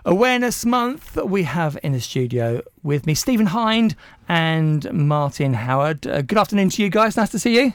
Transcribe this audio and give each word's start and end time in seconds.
Awareness 0.05 0.65
Month, 0.65 1.17
we 1.17 1.43
have 1.45 1.79
in 1.83 1.93
the 1.93 2.01
studio 2.01 2.63
with 2.83 3.07
me 3.07 3.15
Stephen 3.15 3.47
Hind 3.47 3.95
and 4.29 4.91
Martin 4.93 5.55
Howard. 5.55 6.07
Uh, 6.07 6.23
good 6.23 6.39
afternoon 6.39 6.71
to 6.71 6.83
you 6.83 6.89
guys. 6.91 7.17
Nice 7.17 7.31
to 7.31 7.39
see 7.39 7.55
you. 7.55 7.73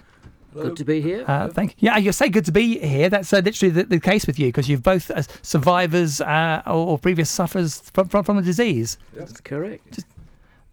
Good 0.53 0.77
to 0.77 0.85
be 0.85 1.01
here. 1.01 1.23
Uh, 1.27 1.49
thank 1.49 1.71
you. 1.71 1.87
Yeah, 1.87 1.97
you 1.97 2.11
say 2.11 2.29
good 2.29 2.45
to 2.45 2.51
be 2.51 2.79
here. 2.79 3.09
That's 3.09 3.31
uh, 3.31 3.39
literally 3.39 3.71
the, 3.71 3.83
the 3.83 3.99
case 3.99 4.25
with 4.25 4.39
you 4.39 4.47
because 4.47 4.67
you've 4.67 4.83
both 4.83 5.11
uh, 5.11 5.21
survivors 5.41 6.19
uh, 6.21 6.63
or, 6.65 6.87
or 6.87 6.97
previous 6.97 7.29
sufferers 7.29 7.79
from, 7.93 8.07
from, 8.07 8.23
from 8.23 8.37
the 8.37 8.43
disease. 8.43 8.97
That's 9.13 9.39
correct. 9.41 10.03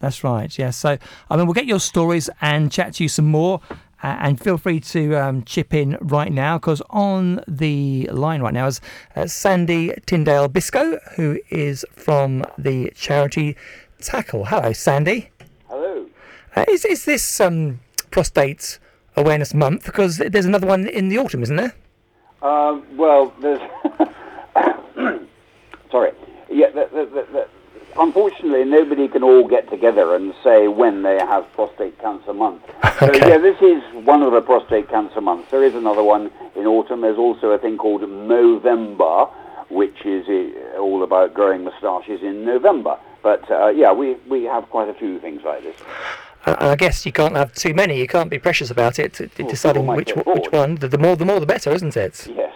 That's 0.01 0.25
right. 0.25 0.57
Yes. 0.59 0.77
So, 0.77 0.99
I 1.31 1.37
mean, 1.37 1.47
we'll 1.47 1.55
get 1.55 1.67
your 1.67 1.81
stories 1.81 2.31
and 2.41 2.71
chat 2.71 2.95
to 2.95 3.03
you 3.05 3.09
some 3.09 3.27
more. 3.27 3.61
Uh, 4.03 4.19
and 4.21 4.39
feel 4.39 4.59
free 4.59 4.81
to 4.81 5.15
um, 5.15 5.43
chip 5.45 5.73
in 5.73 5.97
right 6.01 6.31
now 6.31 6.59
because 6.59 6.83
on 6.91 7.41
the 7.49 8.07
line 8.13 8.43
right 8.43 8.53
now 8.53 8.67
is 8.67 8.79
uh, 9.17 9.27
Sandy 9.27 9.95
Tyndale 10.05 10.47
Biscoe, 10.47 10.99
who 11.15 11.41
is 11.49 11.87
from 11.91 12.45
the 12.59 12.93
charity 12.95 13.57
Tackle. 14.03 14.45
Hello, 14.45 14.75
Sandy. 14.75 15.31
Hello. 15.69 16.07
Uh, 16.55 16.67
is, 16.69 16.85
is 16.85 17.07
this 17.07 17.41
um, 17.41 17.81
prostate 18.11 18.79
awareness 19.17 19.55
month? 19.55 19.85
Because 19.87 20.19
there's 20.19 20.47
another 20.47 20.67
one 20.67 20.87
in 20.87 21.09
the 21.09 21.19
autumn, 21.19 21.43
isn't 21.43 21.57
there? 21.57 21.73
Uh, 22.43 22.81
well, 22.93 23.33
there's. 23.41 23.61
Sorry. 25.91 26.13
Yeah. 26.51 26.71
The, 26.71 26.89
the, 26.93 27.27
the, 27.33 27.49
unfortunately, 27.99 28.65
nobody 28.65 29.09
can 29.09 29.23
all 29.23 29.47
get 29.47 29.71
together 29.71 30.15
and 30.15 30.35
say 30.43 30.69
when 30.69 31.03
they 31.03 31.17
have 31.19 31.51
prostate 31.53 31.99
cancer 32.01 32.33
month. 32.35 32.63
So 33.01 33.09
Okay. 33.09 33.29
yeah, 33.29 33.39
this 33.39 33.61
is 33.61 33.83
one 34.05 34.23
of 34.23 34.33
the 34.33 34.41
prostate 34.41 34.89
cancer 34.89 35.21
months. 35.21 35.51
There 35.51 35.65
is 35.65 35.75
another 35.75 36.03
one 36.05 36.31
in 36.55 36.65
autumn. 36.65 37.01
There's 37.01 37.19
also 37.19 37.51
a 37.51 37.59
thing 37.59 37.77
called 37.77 38.03
Movember, 38.03 39.29
which 39.69 40.05
is 40.07 40.29
uh, 40.29 40.79
all 40.79 41.03
about 41.03 41.35
growing 41.35 41.65
moustaches 41.65 42.23
in 42.23 42.45
November. 42.45 42.97
But 43.21 43.51
uh, 43.51 43.69
yeah, 43.69 43.93
we 43.93 44.15
we 44.29 44.45
have 44.45 44.71
quite 44.71 44.89
a 44.89 44.95
few 44.95 45.19
things 45.19 45.43
like 45.45 45.63
this. 45.65 45.75
And 46.47 46.57
I 46.59 46.77
guess 46.77 47.07
you 47.07 47.13
can't 47.13 47.37
have 47.37 47.53
too 47.55 47.73
many. 47.75 47.99
You 47.99 48.07
can't 48.07 48.29
be 48.31 48.39
precious 48.39 48.71
about 48.71 48.99
it. 48.99 49.19
Well, 49.39 49.49
deciding 49.49 49.87
which 49.87 50.15
one- 50.15 50.25
which 50.39 50.53
one. 50.53 50.75
The, 50.77 50.89
the 50.89 50.99
more, 50.99 51.17
the 51.17 51.25
more, 51.25 51.41
the 51.41 51.47
better, 51.47 51.71
isn't 51.73 51.97
it? 51.97 52.27
Yes. 52.35 52.53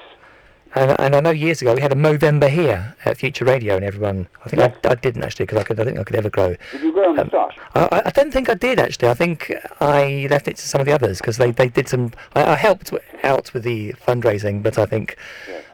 And, 0.75 0.95
and 1.01 1.17
I 1.17 1.21
know 1.21 1.31
years 1.31 1.63
ago 1.63 1.75
we 1.75 1.81
had 1.81 1.93
a 1.93 1.97
Movember 1.97 2.51
here 2.51 2.95
at 3.07 3.17
Future 3.17 3.47
Radio, 3.47 3.77
and 3.77 3.85
everyone. 3.85 4.29
I 4.45 4.49
think. 4.51 4.63
I, 4.63 4.91
I 4.91 4.95
didn't 4.97 5.25
actually 5.25 5.47
because 5.47 5.59
I 5.59 5.65
could. 5.65 5.81
I 5.81 5.85
think 5.85 5.99
I 5.99 6.05
could 6.05 6.17
ever 6.17 6.29
grow. 6.29 6.55
Did 6.73 6.83
you 6.83 6.93
grow 6.93 7.11
a 7.13 7.15
moustache? 7.15 7.57
I, 7.75 7.89
I- 7.91 8.03
I 8.07 8.11
don't 8.11 8.31
think 8.31 8.51
I 8.51 8.55
did 8.55 8.79
actually. 8.79 9.09
I 9.09 9.15
think 9.15 9.51
I 9.81 10.27
left 10.31 10.47
it 10.47 10.57
to 10.59 10.69
some 10.69 10.81
of 10.83 10.87
the 10.87 10.93
others 10.93 11.19
because 11.19 11.39
they, 11.39 11.51
they 11.53 11.69
did 11.69 11.89
some. 11.89 12.13
I, 12.37 12.53
I 12.53 12.55
helped 12.57 12.93
out 13.25 13.55
with 13.55 13.63
the 13.65 13.95
fundraising, 14.07 14.63
but 14.63 14.79
I 14.79 14.85
think. 14.85 15.17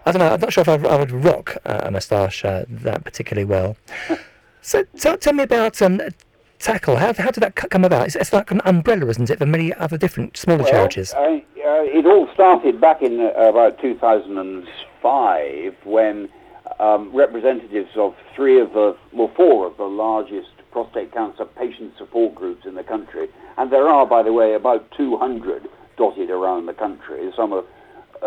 I 0.06 0.12
don't 0.12 0.20
know. 0.20 0.32
I'm 0.32 0.40
not 0.40 0.52
sure 0.52 0.62
if 0.62 0.68
I, 0.68 0.74
I 0.74 0.96
would 0.96 1.10
rock 1.10 1.56
uh, 1.66 1.80
a 1.82 1.90
moustache 1.90 2.44
uh, 2.44 2.64
that 2.68 3.02
particularly 3.04 3.46
well. 3.46 3.76
so 4.62 4.84
tell, 4.98 5.16
tell 5.18 5.32
me 5.32 5.42
about 5.42 5.82
um, 5.82 6.00
Tackle. 6.64 6.96
How, 6.96 7.12
how 7.12 7.30
did 7.30 7.42
that 7.42 7.54
come 7.56 7.84
about? 7.84 8.06
It's, 8.06 8.16
it's 8.16 8.32
like 8.32 8.50
an 8.50 8.62
umbrella, 8.64 9.06
isn't 9.10 9.28
it, 9.28 9.38
for 9.38 9.44
many 9.44 9.74
other 9.74 9.98
different 9.98 10.38
smaller 10.38 10.62
Well, 10.62 10.70
charities? 10.72 11.12
uh, 11.12 11.40
it 11.60 12.06
all 12.06 12.26
started 12.32 12.80
back 12.80 13.02
in 13.02 13.20
uh, 13.20 13.32
about 13.36 13.78
2005 13.82 15.74
when 15.84 16.30
um, 16.80 17.14
representatives 17.14 17.90
of 17.96 18.14
three 18.34 18.58
of 18.58 18.72
the, 18.72 18.96
well, 19.12 19.30
four 19.36 19.66
of 19.66 19.76
the 19.76 19.84
largest 19.84 20.48
prostate 20.72 21.12
cancer 21.12 21.44
patient 21.44 21.92
support 21.98 22.34
groups 22.34 22.64
in 22.64 22.74
the 22.76 22.82
country, 22.82 23.28
and 23.58 23.70
there 23.70 23.86
are, 23.86 24.06
by 24.06 24.22
the 24.22 24.32
way, 24.32 24.54
about 24.54 24.90
200 24.96 25.68
dotted 25.98 26.30
around 26.30 26.64
the 26.64 26.72
country. 26.72 27.30
Some 27.36 27.52
are 27.52 27.64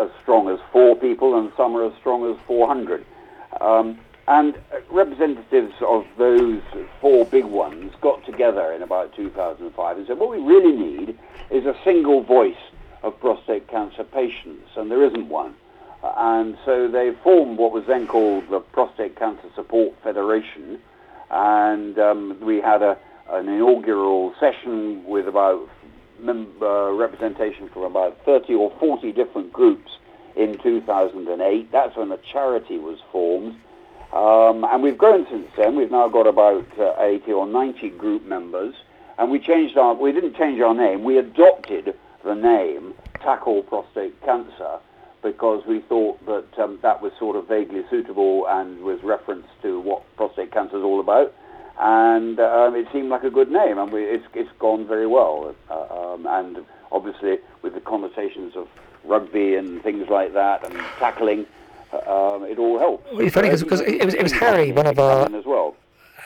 as 0.00 0.10
strong 0.22 0.48
as 0.48 0.60
four 0.72 0.94
people, 0.94 1.36
and 1.36 1.50
some 1.56 1.74
are 1.76 1.84
as 1.84 1.92
strong 1.98 2.24
as 2.32 2.36
400. 2.46 3.04
Um, 3.60 3.98
and 4.28 4.54
uh, 4.56 4.80
representatives 4.90 5.72
of 5.80 6.04
those 6.18 6.60
four 7.00 7.24
big 7.24 7.46
ones 7.46 7.92
got 8.02 8.24
together 8.26 8.72
in 8.72 8.82
about 8.82 9.16
2005 9.16 9.96
and 9.96 10.06
said, 10.06 10.18
what 10.18 10.30
we 10.30 10.36
really 10.36 10.76
need 10.76 11.18
is 11.50 11.64
a 11.64 11.74
single 11.82 12.22
voice 12.22 12.54
of 13.02 13.18
prostate 13.20 13.66
cancer 13.68 14.04
patients, 14.04 14.68
and 14.76 14.90
there 14.90 15.02
isn't 15.02 15.28
one. 15.30 15.54
Uh, 16.02 16.12
and 16.18 16.58
so 16.66 16.88
they 16.88 17.12
formed 17.24 17.58
what 17.58 17.72
was 17.72 17.84
then 17.86 18.06
called 18.06 18.44
the 18.50 18.60
Prostate 18.60 19.16
Cancer 19.16 19.48
Support 19.54 19.94
Federation, 20.02 20.78
and 21.30 21.98
um, 21.98 22.38
we 22.42 22.60
had 22.60 22.82
a, 22.82 22.98
an 23.30 23.48
inaugural 23.48 24.34
session 24.38 25.04
with 25.06 25.26
about 25.26 25.68
mem- 26.20 26.52
uh, 26.60 26.90
representation 26.90 27.70
from 27.70 27.82
about 27.84 28.18
30 28.26 28.54
or 28.54 28.72
40 28.78 29.10
different 29.12 29.52
groups 29.54 29.90
in 30.36 30.58
2008. 30.58 31.72
That's 31.72 31.96
when 31.96 32.12
a 32.12 32.18
charity 32.30 32.76
was 32.76 32.98
formed. 33.10 33.56
Um, 34.12 34.64
and 34.64 34.82
we've 34.82 34.98
grown 34.98 35.26
since 35.30 35.48
then. 35.56 35.76
We've 35.76 35.90
now 35.90 36.08
got 36.08 36.26
about 36.26 36.66
uh, 36.78 36.94
80 36.98 37.32
or 37.32 37.46
90 37.46 37.90
group 37.90 38.24
members. 38.24 38.74
And 39.18 39.30
we 39.30 39.38
changed 39.38 39.76
our, 39.76 39.94
we 39.94 40.12
didn't 40.12 40.36
change 40.36 40.60
our 40.60 40.74
name. 40.74 41.04
We 41.04 41.18
adopted 41.18 41.94
the 42.24 42.34
name 42.34 42.94
Tackle 43.20 43.62
Prostate 43.64 44.20
Cancer 44.24 44.78
because 45.22 45.64
we 45.66 45.80
thought 45.80 46.24
that 46.26 46.46
um, 46.58 46.78
that 46.82 47.02
was 47.02 47.12
sort 47.18 47.36
of 47.36 47.48
vaguely 47.48 47.82
suitable 47.90 48.46
and 48.48 48.80
was 48.82 49.02
reference 49.02 49.46
to 49.62 49.80
what 49.80 50.02
prostate 50.16 50.52
cancer 50.52 50.78
is 50.78 50.84
all 50.84 51.00
about. 51.00 51.34
And 51.80 52.40
um, 52.40 52.74
it 52.74 52.86
seemed 52.92 53.08
like 53.08 53.24
a 53.24 53.30
good 53.30 53.50
name, 53.50 53.78
and 53.78 53.92
we, 53.92 54.02
it's, 54.02 54.24
it's 54.34 54.50
gone 54.58 54.86
very 54.86 55.06
well. 55.06 55.54
Uh, 55.70 56.14
um, 56.14 56.26
and 56.26 56.58
obviously, 56.90 57.38
with 57.62 57.74
the 57.74 57.80
connotations 57.80 58.56
of 58.56 58.68
rugby 59.04 59.54
and 59.54 59.82
things 59.82 60.08
like 60.08 60.32
that, 60.34 60.64
and 60.64 60.74
tackling, 60.98 61.46
um, 61.92 62.44
it 62.44 62.58
all 62.58 62.78
helps. 62.78 63.04
Well, 63.12 63.20
it's 63.22 63.34
funny 63.34 63.48
'cause- 63.48 63.62
'cause 63.64 63.80
it 63.80 64.04
was- 64.04 64.14
it 64.14 64.22
was 64.22 64.32
Harry, 64.32 64.72
one 64.72 64.86
of 64.86 64.98
our- 64.98 65.24
as 65.34 65.44
well. 65.44 65.74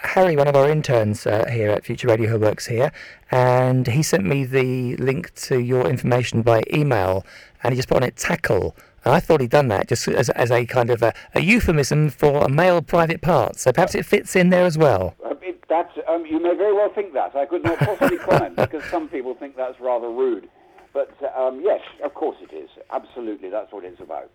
Harry, 0.03 0.37
one 0.37 0.49
of 0.49 0.57
our 0.57 0.69
interns 0.69 1.27
uh, 1.27 1.47
here 1.49 1.71
at 1.71 1.85
Future 1.85 2.09
Radio 2.09 2.29
who 2.29 2.39
works 2.39 2.67
here, 2.67 2.91
and 3.31 3.87
he 3.87 4.03
sent 4.03 4.25
me 4.25 4.45
the 4.45 4.97
link 4.97 5.33
to 5.35 5.61
your 5.61 5.87
information 5.89 6.43
by 6.43 6.63
email, 6.73 7.25
and 7.63 7.73
he 7.73 7.77
just 7.77 7.89
put 7.89 7.99
on 7.99 8.03
it 8.03 8.17
tackle. 8.17 8.75
And 9.05 9.15
I 9.15 9.21
thought 9.21 9.41
he'd 9.41 9.51
done 9.51 9.69
that 9.69 9.89
just 9.89 10.07
as, 10.09 10.29
as 10.31 10.51
a 10.51 10.67
kind 10.67 10.91
of 10.91 11.03
a, 11.03 11.13
a 11.35 11.41
euphemism 11.41 12.11
for 12.11 12.45
a 12.45 12.49
male 12.49 12.83
private 12.83 13.21
part. 13.21 13.57
So 13.59 13.73
perhaps 13.73 13.95
it 13.95 14.05
fits 14.05 14.35
in 14.37 14.51
there 14.51 14.65
as 14.65 14.77
well. 14.77 15.15
It, 15.41 15.61
that's, 15.69 15.97
um, 16.09 16.25
you 16.27 16.41
may 16.41 16.55
very 16.55 16.73
well 16.73 16.91
think 16.93 17.13
that. 17.15 17.35
I 17.37 17.47
could 17.47 17.65
not 17.65 17.79
possibly 17.79 18.19
comment 18.19 18.57
because 18.65 18.85
some 18.85 19.09
people 19.09 19.35
think 19.35 19.57
that's 19.57 19.79
rather 19.81 20.09
rude. 20.09 20.49
But 20.93 21.11
um, 21.37 21.63
yes, 21.63 21.81
of 22.05 22.13
course 22.15 22.37
it 22.43 22.55
is. 22.55 22.69
Absolutely, 22.91 23.49
that's 23.49 23.73
what 23.73 23.85
it's 23.85 24.01
about. 24.01 24.31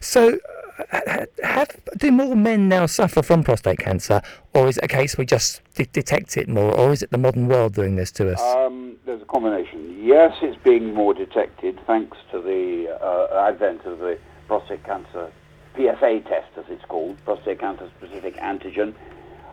So, 0.00 0.38
uh, 0.92 1.26
have, 1.44 1.70
do 1.96 2.10
more 2.10 2.34
men 2.34 2.68
now 2.68 2.86
suffer 2.86 3.22
from 3.22 3.44
prostate 3.44 3.78
cancer, 3.78 4.20
or 4.52 4.66
is 4.66 4.76
it 4.78 4.84
a 4.84 4.88
case 4.88 5.16
we 5.16 5.24
just 5.24 5.62
de- 5.74 5.86
detect 5.86 6.36
it 6.36 6.48
more, 6.48 6.74
or 6.74 6.92
is 6.92 7.02
it 7.02 7.10
the 7.10 7.18
modern 7.18 7.46
world 7.46 7.74
doing 7.74 7.94
this 7.94 8.10
to 8.12 8.32
us? 8.32 8.40
Um, 8.40 8.96
there's 9.06 9.22
a 9.22 9.26
combination. 9.26 9.96
Yes, 10.02 10.36
it's 10.42 10.60
being 10.64 10.92
more 10.94 11.14
detected 11.14 11.78
thanks 11.86 12.16
to 12.32 12.40
the 12.40 12.98
uh, 13.00 13.46
advent 13.46 13.84
of 13.84 14.00
the 14.00 14.18
prostate 14.48 14.82
cancer 14.84 15.30
PSA 15.76 16.22
test, 16.26 16.48
as 16.56 16.64
it's 16.68 16.84
called, 16.86 17.16
prostate 17.24 17.60
cancer 17.60 17.88
specific 17.98 18.36
antigen. 18.36 18.94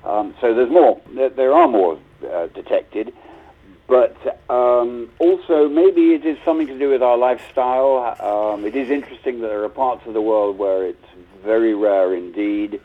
Um, 0.03 0.33
so 0.41 0.53
there's 0.55 0.71
more. 0.71 0.99
There, 1.13 1.29
there 1.29 1.53
are 1.53 1.67
more 1.67 1.99
uh, 2.31 2.47
detected, 2.47 3.13
but 3.87 4.41
um, 4.49 5.09
also 5.19 5.69
maybe 5.69 6.13
it 6.13 6.25
is 6.25 6.37
something 6.43 6.67
to 6.67 6.77
do 6.77 6.89
with 6.89 7.01
our 7.01 7.17
lifestyle. 7.17 8.15
Um, 8.19 8.65
it 8.65 8.75
is 8.75 8.89
interesting 8.89 9.41
that 9.41 9.47
there 9.47 9.63
are 9.63 9.69
parts 9.69 10.05
of 10.05 10.13
the 10.13 10.21
world 10.21 10.57
where 10.57 10.85
it's 10.85 11.05
very 11.43 11.73
rare 11.73 12.13
indeed. 12.13 12.81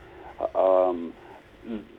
Um, 0.55 1.13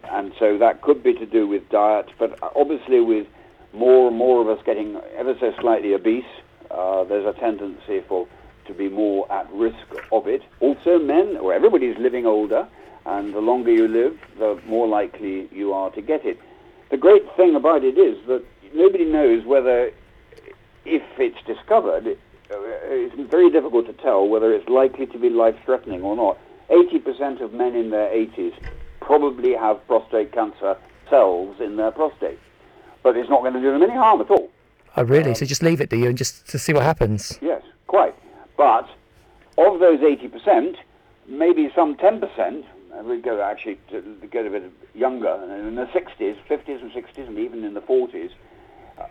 and 0.10 0.34
so 0.40 0.58
that 0.58 0.82
could 0.82 1.04
be 1.04 1.14
to 1.14 1.26
do 1.26 1.48
with 1.48 1.70
diet, 1.70 2.10
but 2.20 2.38
obviously 2.56 3.00
with 3.00 3.28
more 3.74 4.08
and 4.08 4.18
more 4.18 4.42
of 4.42 4.48
us 4.48 4.64
getting 4.66 5.00
ever 5.18 5.36
so 5.40 5.54
slightly 5.60 5.94
obese, 5.94 6.26
uh, 6.72 7.04
there's 7.04 7.26
a 7.26 7.38
tendency 7.40 8.02
for 8.08 8.28
to 8.66 8.74
be 8.74 8.88
more 8.88 9.30
at 9.32 9.52
risk 9.52 9.88
of 10.12 10.28
it. 10.28 10.42
Also, 10.60 10.98
men, 10.98 11.38
or 11.38 11.54
everybody's 11.54 11.98
living 11.98 12.26
older, 12.26 12.68
and 13.06 13.34
the 13.34 13.40
longer 13.40 13.72
you 13.72 13.88
live, 13.88 14.18
the 14.40 14.60
more 14.66 14.88
likely 14.88 15.50
you 15.52 15.74
are 15.74 15.90
to 15.92 16.02
get 16.02 16.26
it. 16.26 16.40
The 16.90 16.98
great 16.98 17.24
thing 17.36 17.56
about 17.56 17.84
it 17.84 17.98
is 17.98 18.18
that 18.28 18.44
nobody 18.74 19.06
knows 19.06 19.46
whether, 19.46 19.92
if 20.86 21.04
it's 21.18 21.42
discovered, 21.46 22.08
uh, 22.08 22.16
it's 22.50 23.30
very 23.30 23.50
difficult 23.50 23.86
to 23.88 23.94
tell 23.94 24.28
whether 24.28 24.54
it's 24.54 24.68
likely 24.70 25.06
to 25.08 25.18
be 25.18 25.30
life-threatening 25.30 26.02
or 26.02 26.16
not. 26.16 26.38
80% 26.70 27.42
of 27.42 27.54
men 27.54 27.76
in 27.76 27.90
their 27.90 28.10
80s 28.10 28.54
probably 29.00 29.54
have 29.54 29.86
prostate 29.88 30.32
cancer 30.32 30.78
cells 31.10 31.60
in 31.60 31.76
their 31.76 31.92
prostate, 31.92 32.40
but 33.04 33.18
it's 33.18 33.30
not 33.30 33.42
going 33.42 33.54
to 33.54 33.62
do 33.62 33.72
them 33.72 33.84
any 33.84 33.94
harm 33.94 34.22
at 34.22 34.30
all. 34.32 34.50
oh, 34.98 35.04
really? 35.04 35.36
so 35.36 35.46
just 35.46 35.64
leave 35.64 35.82
it, 35.82 35.90
do 35.90 35.98
you, 35.98 36.08
and 36.08 36.18
just 36.18 36.48
to 36.50 36.58
see 36.58 36.74
what 36.74 36.84
happens? 36.84 37.38
Yes, 37.42 37.62
quite. 37.88 38.16
But 38.58 38.90
of 39.58 39.80
those 39.80 40.00
80%, 40.00 40.78
maybe 41.28 41.72
some 41.76 41.96
10%, 41.96 42.64
and 42.94 43.08
we 43.08 43.20
go 43.20 43.42
actually 43.42 43.80
to 43.90 44.02
get 44.32 44.46
a 44.46 44.50
bit 44.50 44.72
younger, 44.94 45.34
in 45.68 45.76
the 45.76 45.86
60s, 45.88 46.38
50s 46.50 46.82
and 46.82 46.92
60s, 46.92 47.28
and 47.28 47.38
even 47.40 47.64
in 47.64 47.74
the 47.74 47.82
40s. 47.82 48.32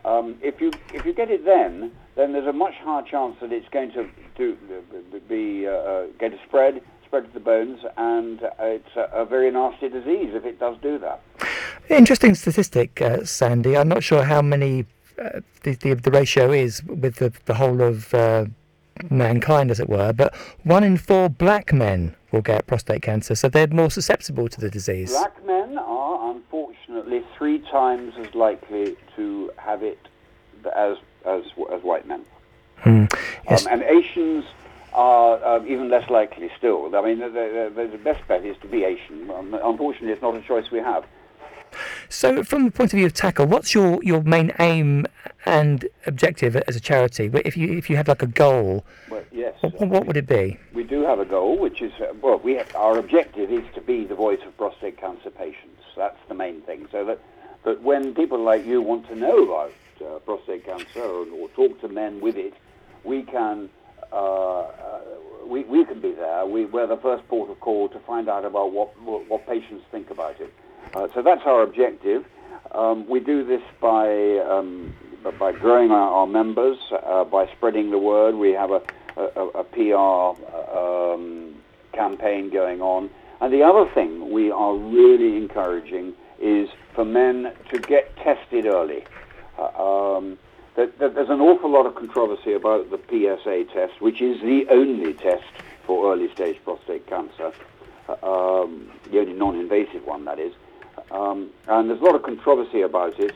Um, 0.04 0.36
if 0.42 0.60
you 0.60 0.72
if 0.92 1.04
you 1.04 1.12
get 1.12 1.30
it 1.30 1.44
then, 1.44 1.92
then 2.16 2.32
there's 2.32 2.46
a 2.46 2.52
much 2.52 2.74
higher 2.74 3.02
chance 3.02 3.36
that 3.40 3.52
it's 3.52 3.68
going 3.70 3.92
to 3.92 4.08
do, 4.36 4.56
be 5.28 5.66
uh, 5.66 5.70
uh, 5.70 6.06
to 6.18 6.38
spread, 6.46 6.82
spread 7.06 7.26
to 7.26 7.32
the 7.32 7.40
bones, 7.40 7.80
and 7.96 8.40
it's 8.60 8.96
a, 8.96 9.08
a, 9.12 9.24
very 9.24 9.50
nasty 9.50 9.88
disease 9.88 10.30
if 10.34 10.44
it 10.44 10.58
does 10.58 10.76
do 10.82 10.98
that. 10.98 11.20
Interesting 11.88 12.34
statistic, 12.34 13.00
uh, 13.00 13.24
Sandy. 13.24 13.76
I'm 13.76 13.88
not 13.88 14.02
sure 14.02 14.24
how 14.24 14.42
many 14.42 14.86
uh, 15.18 15.40
the, 15.62 15.74
the, 15.74 15.94
the 15.94 16.10
ratio 16.10 16.50
is 16.52 16.82
with 16.84 17.16
the 17.16 17.32
the 17.44 17.54
whole 17.54 17.80
of 17.80 18.12
uh, 18.14 18.46
mankind, 19.10 19.70
as 19.70 19.80
it 19.80 19.88
were, 19.88 20.12
but 20.12 20.34
one 20.64 20.84
in 20.84 20.96
four 20.96 21.28
black 21.28 21.72
men 21.72 22.14
will 22.32 22.40
get 22.42 22.66
prostate 22.66 23.02
cancer, 23.02 23.34
so 23.34 23.48
they're 23.48 23.66
more 23.68 23.90
susceptible 23.90 24.48
to 24.48 24.60
the 24.60 24.70
disease. 24.70 25.10
Black 25.10 25.44
men 25.46 25.78
are 25.78 26.30
unfortunately 26.30 27.22
three 27.36 27.58
times 27.58 28.14
as 28.18 28.34
likely 28.34 28.96
to 29.16 29.50
have 29.56 29.82
it 29.82 29.98
as 30.74 30.96
as 31.24 31.44
as 31.72 31.82
white 31.82 32.06
men. 32.06 32.24
Hmm. 32.78 33.04
Yes. 33.48 33.66
Um, 33.66 33.72
and 33.72 33.82
Asians 33.82 34.44
are 34.92 35.42
uh, 35.44 35.64
even 35.64 35.88
less 35.88 36.08
likely 36.10 36.50
still. 36.58 36.94
I 36.94 37.02
mean, 37.02 37.20
the, 37.20 37.28
the, 37.74 37.86
the, 37.86 37.98
best 37.98 38.26
bet 38.28 38.44
is 38.44 38.56
to 38.60 38.66
be 38.66 38.84
Asian. 38.84 39.30
Um, 39.30 39.54
unfortunately, 39.54 40.12
it's 40.12 40.20
not 40.20 40.34
a 40.34 40.42
choice 40.42 40.70
we 40.70 40.80
have. 40.80 41.04
So, 42.08 42.42
from 42.44 42.64
the 42.64 42.70
point 42.70 42.92
of 42.92 42.98
view 42.98 43.06
of 43.06 43.14
Tackle, 43.14 43.46
what's 43.46 43.74
your, 43.74 44.02
your 44.02 44.22
main 44.22 44.52
aim 44.58 45.06
and 45.46 45.86
objective 46.06 46.56
as 46.56 46.76
a 46.76 46.80
charity? 46.80 47.30
If 47.44 47.56
you 47.56 47.72
if 47.76 47.90
you 47.90 47.96
had 47.96 48.08
like 48.08 48.22
a 48.22 48.26
goal, 48.26 48.84
well, 49.10 49.24
yes, 49.32 49.54
what, 49.60 49.88
what, 49.88 50.06
would 50.06 50.16
it 50.16 50.26
be? 50.26 50.58
We 50.72 50.84
do 50.84 51.02
have 51.02 51.18
a 51.18 51.24
goal, 51.24 51.58
which 51.58 51.82
is 51.82 51.92
uh, 52.00 52.12
well, 52.20 52.38
we 52.38 52.54
have, 52.54 52.74
our 52.76 52.98
objective 52.98 53.50
is 53.50 53.64
to 53.74 53.80
be 53.80 54.04
the 54.04 54.14
voice 54.14 54.40
of 54.46 54.56
prostate 54.56 54.98
cancer 54.98 55.30
patients. 55.30 55.82
That's 55.96 56.18
the 56.28 56.34
main 56.34 56.62
thing. 56.62 56.86
So 56.90 57.04
that 57.04 57.20
that 57.64 57.82
when 57.82 58.14
people 58.14 58.42
like 58.42 58.66
you 58.66 58.82
want 58.82 59.06
to 59.08 59.14
know 59.14 59.44
about 59.44 59.72
uh, 60.04 60.18
prostate 60.20 60.64
cancer 60.64 61.02
or, 61.02 61.26
or, 61.28 61.48
talk 61.50 61.80
to 61.80 61.88
men 61.88 62.20
with 62.20 62.36
it, 62.36 62.54
we 63.04 63.22
can. 63.22 63.68
Uh, 64.12 64.60
uh, 64.60 65.00
we, 65.46 65.64
we 65.64 65.84
can 65.84 66.00
be 66.00 66.12
there. 66.12 66.46
We, 66.46 66.64
we're 66.64 66.86
the 66.86 66.96
first 66.96 67.26
port 67.28 67.50
of 67.50 67.60
call 67.60 67.88
to 67.90 67.98
find 68.00 68.28
out 68.28 68.44
about 68.44 68.72
what, 68.72 68.98
what, 69.02 69.28
what 69.28 69.46
patients 69.46 69.84
think 69.90 70.10
about 70.10 70.40
it. 70.40 70.52
Uh, 70.94 71.08
so 71.14 71.22
that's 71.22 71.42
our 71.44 71.62
objective. 71.62 72.24
Um, 72.72 73.08
we 73.08 73.20
do 73.20 73.44
this 73.44 73.62
by 73.80 74.38
um, 74.38 74.94
by 75.38 75.52
growing 75.52 75.90
our, 75.90 76.10
our 76.10 76.26
members, 76.26 76.78
uh, 76.90 77.24
by 77.24 77.46
spreading 77.56 77.90
the 77.90 77.98
word. 77.98 78.34
We 78.34 78.50
have 78.52 78.70
a, 78.70 78.82
a, 79.16 79.48
a 79.48 79.64
PR 79.64 80.76
um, 80.76 81.54
campaign 81.92 82.50
going 82.50 82.80
on. 82.80 83.10
And 83.40 83.52
the 83.52 83.62
other 83.62 83.90
thing 83.92 84.32
we 84.32 84.50
are 84.50 84.74
really 84.74 85.36
encouraging 85.36 86.14
is 86.40 86.68
for 86.94 87.04
men 87.04 87.52
to 87.70 87.78
get 87.78 88.16
tested 88.16 88.66
early. 88.66 89.04
Uh, 89.58 90.16
um, 90.16 90.38
there's 90.76 91.28
an 91.28 91.40
awful 91.40 91.70
lot 91.70 91.86
of 91.86 91.94
controversy 91.94 92.54
about 92.54 92.90
the 92.90 92.98
PSA 93.08 93.64
test, 93.72 94.00
which 94.00 94.22
is 94.22 94.40
the 94.40 94.66
only 94.70 95.12
test 95.12 95.44
for 95.86 96.12
early 96.12 96.32
stage 96.32 96.56
prostate 96.64 97.06
cancer, 97.06 97.52
uh, 98.08 98.62
um, 98.62 98.90
the 99.10 99.20
only 99.20 99.34
non-invasive 99.34 100.04
one 100.06 100.24
that 100.24 100.38
is. 100.38 100.54
Um, 101.12 101.50
and 101.68 101.90
there's 101.90 102.00
a 102.00 102.04
lot 102.04 102.14
of 102.14 102.22
controversy 102.22 102.80
about 102.82 103.18
it. 103.20 103.34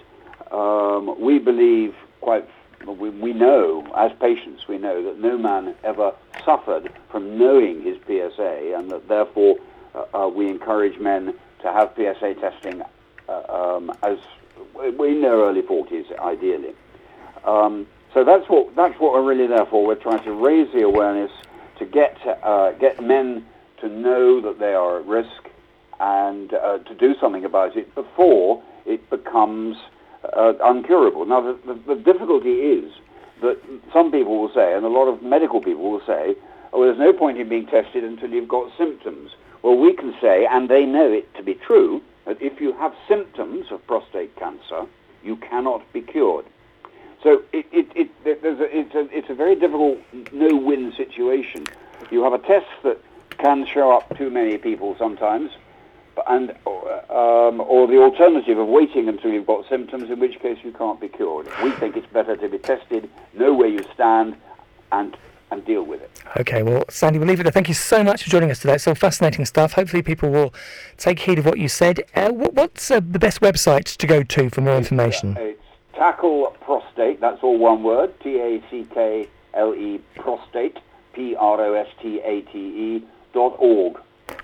Um, 0.51 1.21
we 1.21 1.39
believe 1.39 1.95
quite, 2.21 2.49
we, 2.87 3.11
we 3.11 3.33
know, 3.33 3.87
as 3.97 4.13
patients, 4.19 4.67
we 4.69 4.79
know 4.79 5.03
that 5.03 5.19
no 5.19 5.37
man 5.37 5.75
ever 5.85 6.13
suffered 6.45 6.91
from 7.11 7.39
knowing 7.39 7.83
his 7.83 7.97
PSA, 8.07 8.75
and 8.77 8.91
that 8.91 9.09
therefore 9.09 9.57
uh, 9.95 10.05
uh, 10.15 10.29
we 10.29 10.49
encourage 10.49 10.99
men 10.99 11.35
to 11.63 11.73
have 11.73 11.93
PSA 11.97 12.35
testing 12.41 12.83
uh, 13.29 13.77
um, 13.77 13.93
as 14.03 14.19
in 14.83 15.21
their 15.21 15.37
early 15.37 15.63
40s, 15.63 16.19
ideally. 16.19 16.75
Um, 17.45 17.87
so 18.15 18.25
that's 18.25 18.49
what 18.49 18.75
that's 18.75 18.99
what 18.99 19.13
we're 19.13 19.23
really 19.23 19.47
there 19.47 19.67
for. 19.67 19.87
We're 19.87 19.95
trying 19.95 20.25
to 20.25 20.33
raise 20.33 20.73
the 20.73 20.83
awareness 20.83 21.31
to 21.79 21.85
get 21.85 22.17
uh, 22.43 22.73
get 22.73 23.03
men 23.03 23.47
to 23.81 23.89
know 23.89 24.41
that 24.41 24.59
they 24.59 24.75
are 24.75 25.01
at 25.01 25.07
risk 25.07 25.51
and 26.01 26.53
uh, 26.55 26.79
to 26.79 26.95
do 26.95 27.15
something 27.21 27.45
about 27.45 27.77
it 27.77 27.95
before 27.95 28.63
it 28.85 29.09
becomes 29.11 29.77
uh, 30.25 30.55
uncurable. 30.61 31.27
Now, 31.27 31.41
the, 31.41 31.59
the, 31.67 31.95
the, 31.95 32.01
difficulty 32.01 32.61
is 32.61 32.93
that 33.43 33.59
some 33.93 34.11
people 34.11 34.41
will 34.41 34.53
say, 34.53 34.75
and 34.75 34.85
a 34.85 34.89
lot 34.89 35.09
of 35.09 35.23
medical 35.23 35.61
people 35.61 35.91
will 35.91 36.03
say, 36.07 36.35
oh, 36.73 36.85
there's 36.85 36.99
no 36.99 37.13
point 37.13 37.39
in 37.39 37.49
being 37.49 37.67
tested 37.67 38.05
until 38.05 38.31
you've 38.31 38.49
got 38.49 38.71
symptoms. 38.77 39.33
Well, 39.63 39.77
we 39.77 39.93
can 39.93 40.15
say, 40.21 40.47
and 40.47 40.69
they 40.69 40.85
know 40.85 41.11
it 41.13 41.33
to 41.37 41.43
be 41.43 41.55
true, 41.55 42.03
that 42.27 42.41
if 42.41 42.61
you 42.61 42.73
have 42.75 42.95
symptoms 43.09 43.67
of 43.71 43.87
prostate 43.87 44.35
cancer, 44.37 44.87
you 45.23 45.37
cannot 45.37 45.91
be 45.93 46.01
cured. 46.01 46.47
So 47.23 47.43
it, 47.53 47.67
it, 47.73 47.89
it, 47.95 48.11
a, 48.25 48.79
it's, 48.79 48.95
a, 48.95 49.17
it's 49.17 49.31
a 49.31 49.35
very 49.35 49.57
difficult 49.57 49.99
no-win 50.33 50.93
situation. 50.97 51.67
You 52.11 52.23
have 52.23 52.33
a 52.33 52.39
test 52.39 52.67
that 52.85 52.99
can 53.39 53.67
show 53.67 53.91
up 53.91 54.17
too 54.17 54.31
many 54.31 54.59
people 54.59 54.97
sometimes, 54.99 55.51
and 56.27 56.51
um, 56.67 57.61
or 57.61 57.87
the 57.87 57.99
alternative 57.99 58.59
of 58.59 58.69
waiting 58.69 59.09
until 59.09 59.31
you've 59.31 59.47
got 59.47 59.69
symptoms, 59.69 60.11
in 60.11 60.19
which 60.19 60.39
case 60.41 60.59
you 60.65 60.73
can't 60.73 61.01
be 61.01 61.09
cured. 61.09 61.49
We 61.63 61.71
think 61.73 61.97
it's 61.97 62.07
better 62.13 62.37
to 62.37 62.49
be 62.49 62.59
tested, 62.59 63.09
know 63.35 63.55
where 63.55 63.69
you 63.69 63.85
stand, 63.95 64.37
and 64.93 65.17
and 65.51 65.65
deal 65.65 65.83
with 65.83 66.03
it. 66.03 66.11
Okay, 66.39 66.63
well, 66.63 66.85
Sandy, 66.89 67.19
we'll 67.19 67.29
leave 67.29 67.39
it 67.39 67.45
there. 67.45 67.53
Thank 67.53 67.69
you 67.69 67.75
so 67.75 68.03
much 68.03 68.25
for 68.25 68.31
joining 68.31 68.51
us 68.51 68.59
today. 68.59 68.75
It's 68.75 68.89
all 68.89 68.97
fascinating 68.97 69.45
stuff. 69.45 69.73
Hopefully, 69.75 70.03
people 70.03 70.31
will 70.31 70.53
take 70.97 71.21
heed 71.21 71.39
of 71.39 71.47
what 71.47 71.59
you 71.59 71.69
said. 71.69 72.01
Uh, 72.15 72.31
what's 72.31 72.91
uh, 72.91 73.01
the 73.01 73.19
best 73.19 73.41
website 73.41 73.97
to 73.97 74.07
go 74.07 74.23
to 74.23 74.51
for 74.51 74.61
more 74.61 74.77
information? 74.77 75.37
Uh, 75.37 75.41
it's 75.41 75.63
Tackle 75.95 76.57
Prostate. 76.61 77.21
That's 77.21 77.43
all 77.43 77.59
one 77.59 77.83
word. 77.83 78.19
T 78.21 78.41
A 78.41 78.63
C 78.71 78.87
K 78.93 79.29
L 79.55 79.75
E 79.75 80.01
Prostate. 80.17 80.79
P 81.13 81.35
R 81.35 81.61
O 81.61 81.73
S 81.73 81.89
T 82.03 82.21
A 82.21 82.43
T 82.43 82.59
E 82.59 83.05
dot 83.33 83.57
org. 83.59 83.99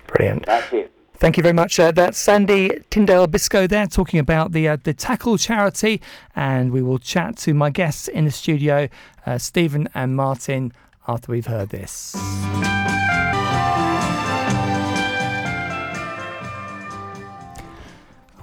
Brilliant. 0.07 0.45
That's 0.47 0.73
it. 0.73 0.91
Thank 1.23 1.37
you 1.37 1.41
very 1.41 1.53
much. 1.53 1.79
Uh, 1.79 1.93
that's 1.93 2.17
Sandy 2.17 2.69
Tyndale 2.89 3.27
Biscoe 3.27 3.65
there 3.65 3.87
talking 3.87 4.19
about 4.19 4.51
the 4.51 4.67
uh, 4.67 4.77
the 4.83 4.93
Tackle 4.93 5.37
charity, 5.37 6.01
and 6.35 6.69
we 6.69 6.81
will 6.81 6.99
chat 6.99 7.37
to 7.37 7.53
my 7.53 7.69
guests 7.69 8.09
in 8.09 8.25
the 8.25 8.31
studio, 8.31 8.89
uh, 9.25 9.37
Stephen 9.37 9.87
and 9.95 10.17
Martin, 10.17 10.73
after 11.07 11.31
we've 11.31 11.47
heard 11.47 11.69
this. 11.69 12.13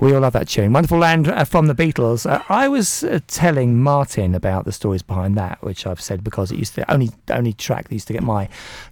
We 0.00 0.14
all 0.14 0.22
love 0.22 0.32
that 0.32 0.48
tune. 0.48 0.72
Wonderful 0.72 0.96
Land 0.96 1.28
uh, 1.28 1.44
from 1.44 1.66
the 1.66 1.74
Beatles. 1.74 2.24
Uh, 2.24 2.42
I 2.48 2.68
was 2.68 3.04
uh, 3.04 3.20
telling 3.26 3.82
Martin 3.82 4.34
about 4.34 4.64
the 4.64 4.72
stories 4.72 5.02
behind 5.02 5.36
that, 5.36 5.62
which 5.62 5.86
I've 5.86 6.00
said 6.00 6.24
because 6.24 6.50
it 6.50 6.58
used 6.58 6.74
to 6.76 6.90
only 6.90 7.10
only 7.28 7.52
track 7.52 7.88
that 7.88 7.94
used 7.94 8.06
to 8.06 8.14
get 8.14 8.22
my 8.22 8.48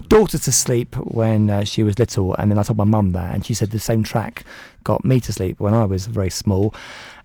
daughter 0.09 0.37
to 0.37 0.53
sleep 0.53 0.95
when 0.97 1.49
uh, 1.49 1.65
she 1.65 1.83
was 1.83 1.99
little, 1.99 2.35
and 2.35 2.51
then 2.51 2.59
I 2.59 2.63
told 2.63 2.77
my 2.77 2.85
mum 2.85 3.13
that, 3.13 3.35
and 3.35 3.45
she 3.45 3.55
said 3.55 3.71
the 3.71 3.79
same 3.79 4.03
track 4.03 4.45
got 4.85 5.03
me 5.03 5.19
to 5.21 5.33
sleep 5.33 5.59
when 5.61 5.73
I 5.73 5.87
was 5.87 6.07
very 6.07 6.29
small. 6.29 6.75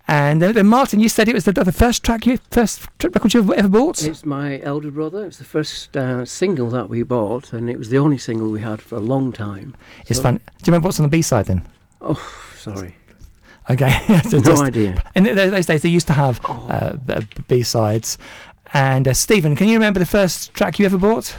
And 0.08 0.42
uh, 0.42 0.54
then 0.54 0.68
Martin, 0.68 1.02
you 1.02 1.10
said 1.10 1.28
it 1.28 1.36
was 1.36 1.44
the, 1.44 1.52
the 1.52 1.74
first 1.74 2.06
track 2.06 2.26
you 2.26 2.40
first 2.52 2.88
record 3.04 3.34
you 3.34 3.54
ever 3.54 3.68
bought. 3.68 4.02
It's 4.02 4.26
my 4.26 4.62
elder 4.62 4.92
brother. 4.92 5.26
It's 5.26 5.40
the 5.40 5.44
first 5.44 5.98
uh, 5.98 6.24
single 6.24 6.70
that 6.70 6.88
we 6.88 7.04
bought, 7.04 7.52
and 7.52 7.70
it 7.70 7.78
was 7.78 7.90
the 7.90 7.98
only 7.98 8.18
single 8.18 8.50
we 8.50 8.62
had 8.62 8.82
for 8.82 8.96
a 8.96 9.02
long 9.02 9.34
time. 9.34 9.76
It's 10.08 10.20
so, 10.20 10.24
fun. 10.24 10.36
Do 10.36 10.42
you 10.42 10.68
remember 10.68 10.88
what's 10.88 11.02
on 11.02 11.04
the 11.04 11.10
B 11.10 11.22
side 11.22 11.48
then? 11.48 11.68
Oh, 12.00 12.48
sorry. 12.58 12.96
Okay. 13.70 14.22
so 14.30 14.40
no 14.40 14.62
idea. 14.62 15.04
In 15.16 15.24
those 15.24 15.66
days, 15.66 15.82
they 15.82 15.90
used 15.90 16.08
to 16.08 16.14
have 16.14 16.42
oh. 16.46 16.98
uh, 17.10 17.22
B 17.48 17.64
sides. 17.64 18.18
And 18.74 19.08
uh, 19.08 19.14
Stephen, 19.14 19.56
can 19.56 19.68
you 19.68 19.76
remember 19.76 20.00
the 20.00 20.06
first 20.06 20.54
track 20.54 20.80
you 20.80 20.86
ever 20.86 20.98
bought? 20.98 21.36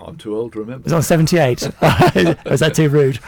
I'm 0.00 0.16
too 0.16 0.36
old 0.36 0.52
to 0.52 0.60
remember. 0.60 0.82
It 0.82 0.84
was 0.84 0.92
on 0.92 1.02
78. 1.02 1.62
was 2.46 2.60
that 2.60 2.72
too 2.74 2.88
rude? 2.88 3.18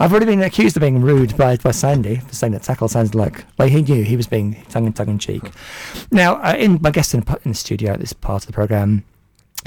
I've 0.00 0.10
already 0.10 0.26
been 0.26 0.42
accused 0.42 0.76
of 0.76 0.80
being 0.80 1.00
rude 1.00 1.36
by, 1.36 1.56
by 1.56 1.70
Sandy 1.70 2.16
for 2.16 2.34
saying 2.34 2.54
that 2.54 2.62
Tackle 2.62 2.88
sounded 2.88 3.14
like, 3.14 3.44
well, 3.58 3.68
he 3.68 3.82
knew 3.82 4.02
he 4.02 4.16
was 4.16 4.26
being 4.26 4.62
tongue 4.70 4.86
in, 4.86 4.92
tongue 4.92 5.10
in 5.10 5.18
cheek. 5.18 5.42
now, 6.10 6.36
uh, 6.36 6.54
in 6.58 6.80
my 6.80 6.90
guest 6.90 7.14
in, 7.14 7.22
in 7.44 7.50
the 7.50 7.54
studio 7.54 7.92
at 7.92 8.00
this 8.00 8.12
part 8.12 8.42
of 8.42 8.46
the 8.46 8.52
programme, 8.52 9.04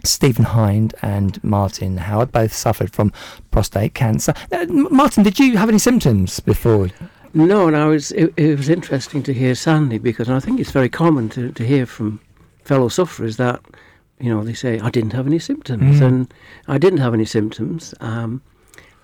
Stephen 0.04 0.46
Hind 0.46 0.94
and 1.01 1.44
Martin 1.44 1.98
Howard 1.98 2.32
both 2.32 2.54
suffered 2.54 2.92
from 2.92 3.12
prostate 3.51 3.94
cancer. 3.94 4.34
Uh, 4.51 4.66
Martin, 4.70 5.24
did 5.24 5.39
you 5.39 5.58
have 5.58 5.70
any 5.70 5.80
symptoms 5.80 6.39
before? 6.39 6.89
No, 7.34 7.68
and 7.68 7.75
I 7.75 7.86
was. 7.86 8.12
It, 8.13 8.34
it, 8.38 8.58
was 8.58 8.70
interesting 8.70 9.22
to 9.24 9.34
hear 9.34 9.54
Sandy 9.54 9.98
because 9.98 10.30
I 10.30 10.39
think 10.39 10.60
it's 10.60 10.72
very 10.72 10.89
common 10.89 11.30
to, 11.30 11.51
to 11.51 11.66
hear 11.66 11.86
from 11.86 12.20
fellow 12.63 12.89
sufferers 12.89 13.38
that 13.38 13.62
you 14.20 14.34
know 14.34 14.44
they 14.44 14.54
say 14.54 14.80
I 14.80 14.89
didn't 14.89 15.13
have 15.13 15.27
any 15.27 15.39
symptoms, 15.39 16.00
mm. 16.00 16.06
and 16.06 16.34
I 16.68 16.77
didn't 16.77 17.00
have 17.00 17.13
any 17.13 17.25
symptoms. 17.25 17.94
Um, 18.00 18.42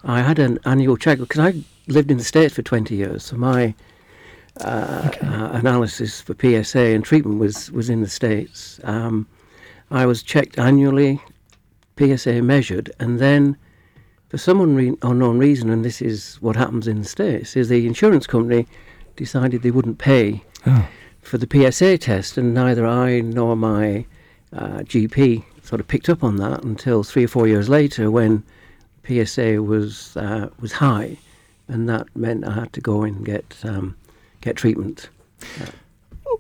I 0.04 0.22
had 0.22 0.40
an 0.40 0.60
annual 0.66 0.98
check 0.98 1.20
because 1.20 1.40
I 1.40 1.64
lived 1.88 2.12
in 2.12 2.18
the 2.18 2.24
states 2.24 2.56
for 2.56 2.62
twenty 2.62 2.96
years, 2.96 3.24
so 3.24 3.36
my 3.36 3.76
uh, 4.62 5.10
okay. 5.14 5.28
uh, 5.28 5.52
analysis 5.52 6.22
for 6.22 6.36
PSA 6.40 6.80
and 6.80 7.04
treatment 7.04 7.40
was 7.40 7.72
was 7.72 7.90
in 7.90 8.02
the 8.02 8.10
states. 8.10 8.80
Um, 8.84 9.28
I 9.94 10.06
was 10.08 10.24
checked 10.24 10.58
annually 10.58 11.22
PSA 11.98 12.42
measured, 12.42 12.92
and 13.00 13.20
then 13.20 13.56
for 14.30 14.38
some 14.40 14.58
unre- 14.60 14.98
unknown 15.04 15.38
reason, 15.38 15.70
and 15.70 15.86
this 15.86 16.02
is 16.02 16.38
what 16.42 16.56
happens 16.56 16.88
in 16.88 17.00
the 17.02 17.08
states, 17.08 17.56
is 17.56 17.70
the 17.70 17.86
insurance 17.86 18.26
company 18.26 18.68
decided 19.16 19.62
they 19.62 19.72
wouldn't 19.72 20.00
pay 20.00 20.44
Oh. 20.66 20.88
for 21.22 21.38
the 21.38 21.48
PSA 21.48 22.00
test, 22.00 22.38
and 22.38 22.54
neither 22.54 22.88
I 22.88 23.22
nor 23.22 23.56
my 23.56 24.06
uh, 24.52 24.80
GP 24.80 25.44
sort 25.62 25.80
of 25.80 25.88
picked 25.88 26.10
up 26.10 26.24
on 26.24 26.38
that 26.38 26.64
until 26.64 27.04
three 27.04 27.26
or 27.26 27.28
four 27.28 27.48
years 27.48 27.70
later, 27.70 28.10
when 28.10 28.44
PSA 29.08 29.62
was 29.62 30.18
uh, 30.18 30.50
was 30.60 30.72
high, 30.74 31.18
and 31.68 31.88
that 31.90 32.08
meant 32.16 32.48
I 32.48 32.54
had 32.54 32.74
to 32.74 32.82
go 32.82 33.04
and 33.04 33.24
get 33.26 33.56
um, 33.64 33.96
get 34.42 34.56
treatment. 34.56 35.10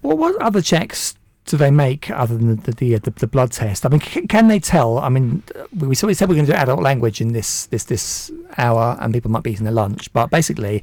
What, 0.02 0.18
what 0.18 0.42
other 0.42 0.62
checks 0.62 1.16
do 1.46 1.58
they 1.58 1.72
make 1.72 2.10
other 2.12 2.38
than 2.38 2.56
the 2.58 2.72
the, 2.72 2.96
the, 2.98 3.12
the 3.12 3.28
blood 3.28 3.52
test? 3.52 3.86
I 3.86 3.90
mean, 3.90 4.02
c- 4.02 4.28
can 4.28 4.48
they 4.48 4.60
tell? 4.60 5.00
I 5.00 5.10
mean, 5.10 5.44
we, 5.78 5.96
said 5.96 6.08
we 6.08 6.14
said 6.14 6.30
we're 6.30 6.36
going 6.36 6.46
to 6.46 6.52
do 6.52 6.58
adult 6.58 6.82
language 6.82 7.22
in 7.22 7.34
this 7.34 7.66
this 7.68 7.86
this 7.86 8.32
hour, 8.58 8.98
and 9.02 9.14
people 9.14 9.32
might 9.32 9.44
be 9.44 9.52
eating 9.52 9.66
their 9.66 9.74
lunch. 9.74 10.12
But 10.14 10.30
basically, 10.30 10.82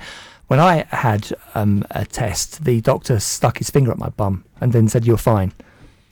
when 0.48 0.60
I 0.60 0.84
had 0.90 1.32
um, 1.54 1.84
a 1.92 2.04
test, 2.04 2.64
the 2.64 2.80
doctor 2.80 3.20
stuck 3.20 3.58
his 3.58 3.70
finger 3.70 3.92
up 3.92 3.98
my 3.98 4.10
bum 4.10 4.44
and 4.60 4.72
then 4.72 4.88
said 4.88 5.06
you're 5.06 5.16
fine, 5.16 5.52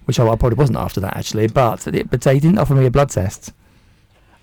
which 0.06 0.18
I, 0.18 0.26
I 0.26 0.36
probably 0.36 0.56
wasn't 0.56 0.78
after 0.78 1.00
that 1.00 1.16
actually. 1.16 1.48
But 1.48 1.84
but 2.10 2.24
he 2.24 2.40
didn't 2.40 2.58
offer 2.58 2.74
me 2.74 2.86
a 2.86 2.90
blood 2.90 3.10
test. 3.10 3.52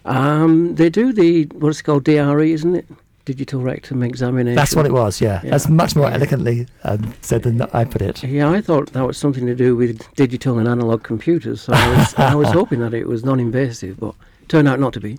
Um, 0.05 0.75
they 0.75 0.89
do 0.89 1.13
the 1.13 1.45
what's 1.45 1.79
it 1.79 1.83
called 1.83 2.03
DRE, 2.03 2.51
isn't 2.51 2.75
it? 2.75 2.85
Digital 3.25 3.59
rectum 3.61 4.03
examination. 4.03 4.55
That's 4.55 4.75
what 4.75 4.85
it 4.85 4.91
was. 4.93 5.19
Yeah, 5.19 5.41
Yeah. 5.43 5.49
that's 5.51 5.67
much 5.67 5.95
more 5.95 6.09
elegantly 6.09 6.67
um, 6.83 7.13
said 7.21 7.41
than 7.43 7.61
I 7.73 7.83
put 7.83 8.01
it. 8.03 8.23
Yeah, 8.23 8.49
I 8.51 8.61
thought 8.61 8.93
that 8.93 9.05
was 9.05 9.17
something 9.17 9.45
to 9.47 9.55
do 9.55 9.75
with 9.75 10.01
digital 10.15 10.59
and 10.59 10.67
analog 10.67 11.01
computers. 11.03 11.61
So 11.61 11.73
I 11.73 11.97
was, 11.97 12.13
I 12.15 12.35
was 12.35 12.49
hoping 12.59 12.79
that 12.81 12.93
it 12.93 13.07
was 13.07 13.25
non-invasive, 13.25 13.99
but 13.99 14.13
turned 14.47 14.67
out 14.67 14.79
not 14.79 14.93
to 14.93 14.99
be. 14.99 15.17